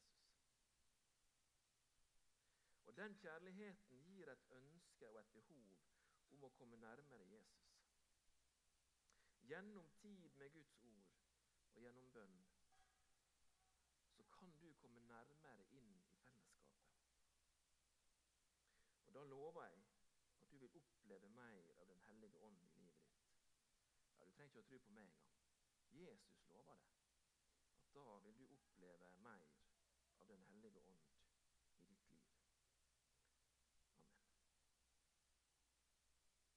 Og 2.85 2.97
Den 2.97 3.15
kjærligheten 3.15 4.03
gir 4.03 4.31
et 4.31 4.45
ønske 4.51 5.09
og 5.09 5.19
et 5.19 5.33
behov 5.33 5.75
om 6.31 6.43
å 6.43 6.49
komme 6.49 6.77
nærmere 6.77 7.25
Jesus. 7.25 7.75
Gjennom 9.49 9.91
tid 10.01 10.29
med 10.37 10.51
Guds 10.53 10.75
ord 10.83 11.13
og 11.73 11.81
gjennom 11.81 12.11
bønn 12.13 12.48
lover 19.29 19.65
jeg 19.65 19.83
at 20.39 20.51
du 20.51 20.57
vil 20.57 20.75
oppleve 20.81 21.29
mer 21.29 21.71
av 21.77 21.87
Den 21.87 22.01
hellige 22.07 22.37
ånd 22.47 22.61
i 22.63 22.69
livet 22.75 23.05
ditt. 23.05 23.27
Ja, 24.19 24.25
Du 24.25 24.31
trenger 24.31 24.51
ikke 24.53 24.65
å 24.65 24.69
tro 24.69 24.79
på 24.85 24.95
meg 24.97 25.07
engang. 25.07 25.29
Jesus 25.91 26.41
lover 26.51 26.75
det. 26.81 26.89
At 27.79 27.93
da 27.95 28.19
vil 28.25 28.37
du 28.39 28.45
oppleve 28.53 29.11
mer 29.25 29.58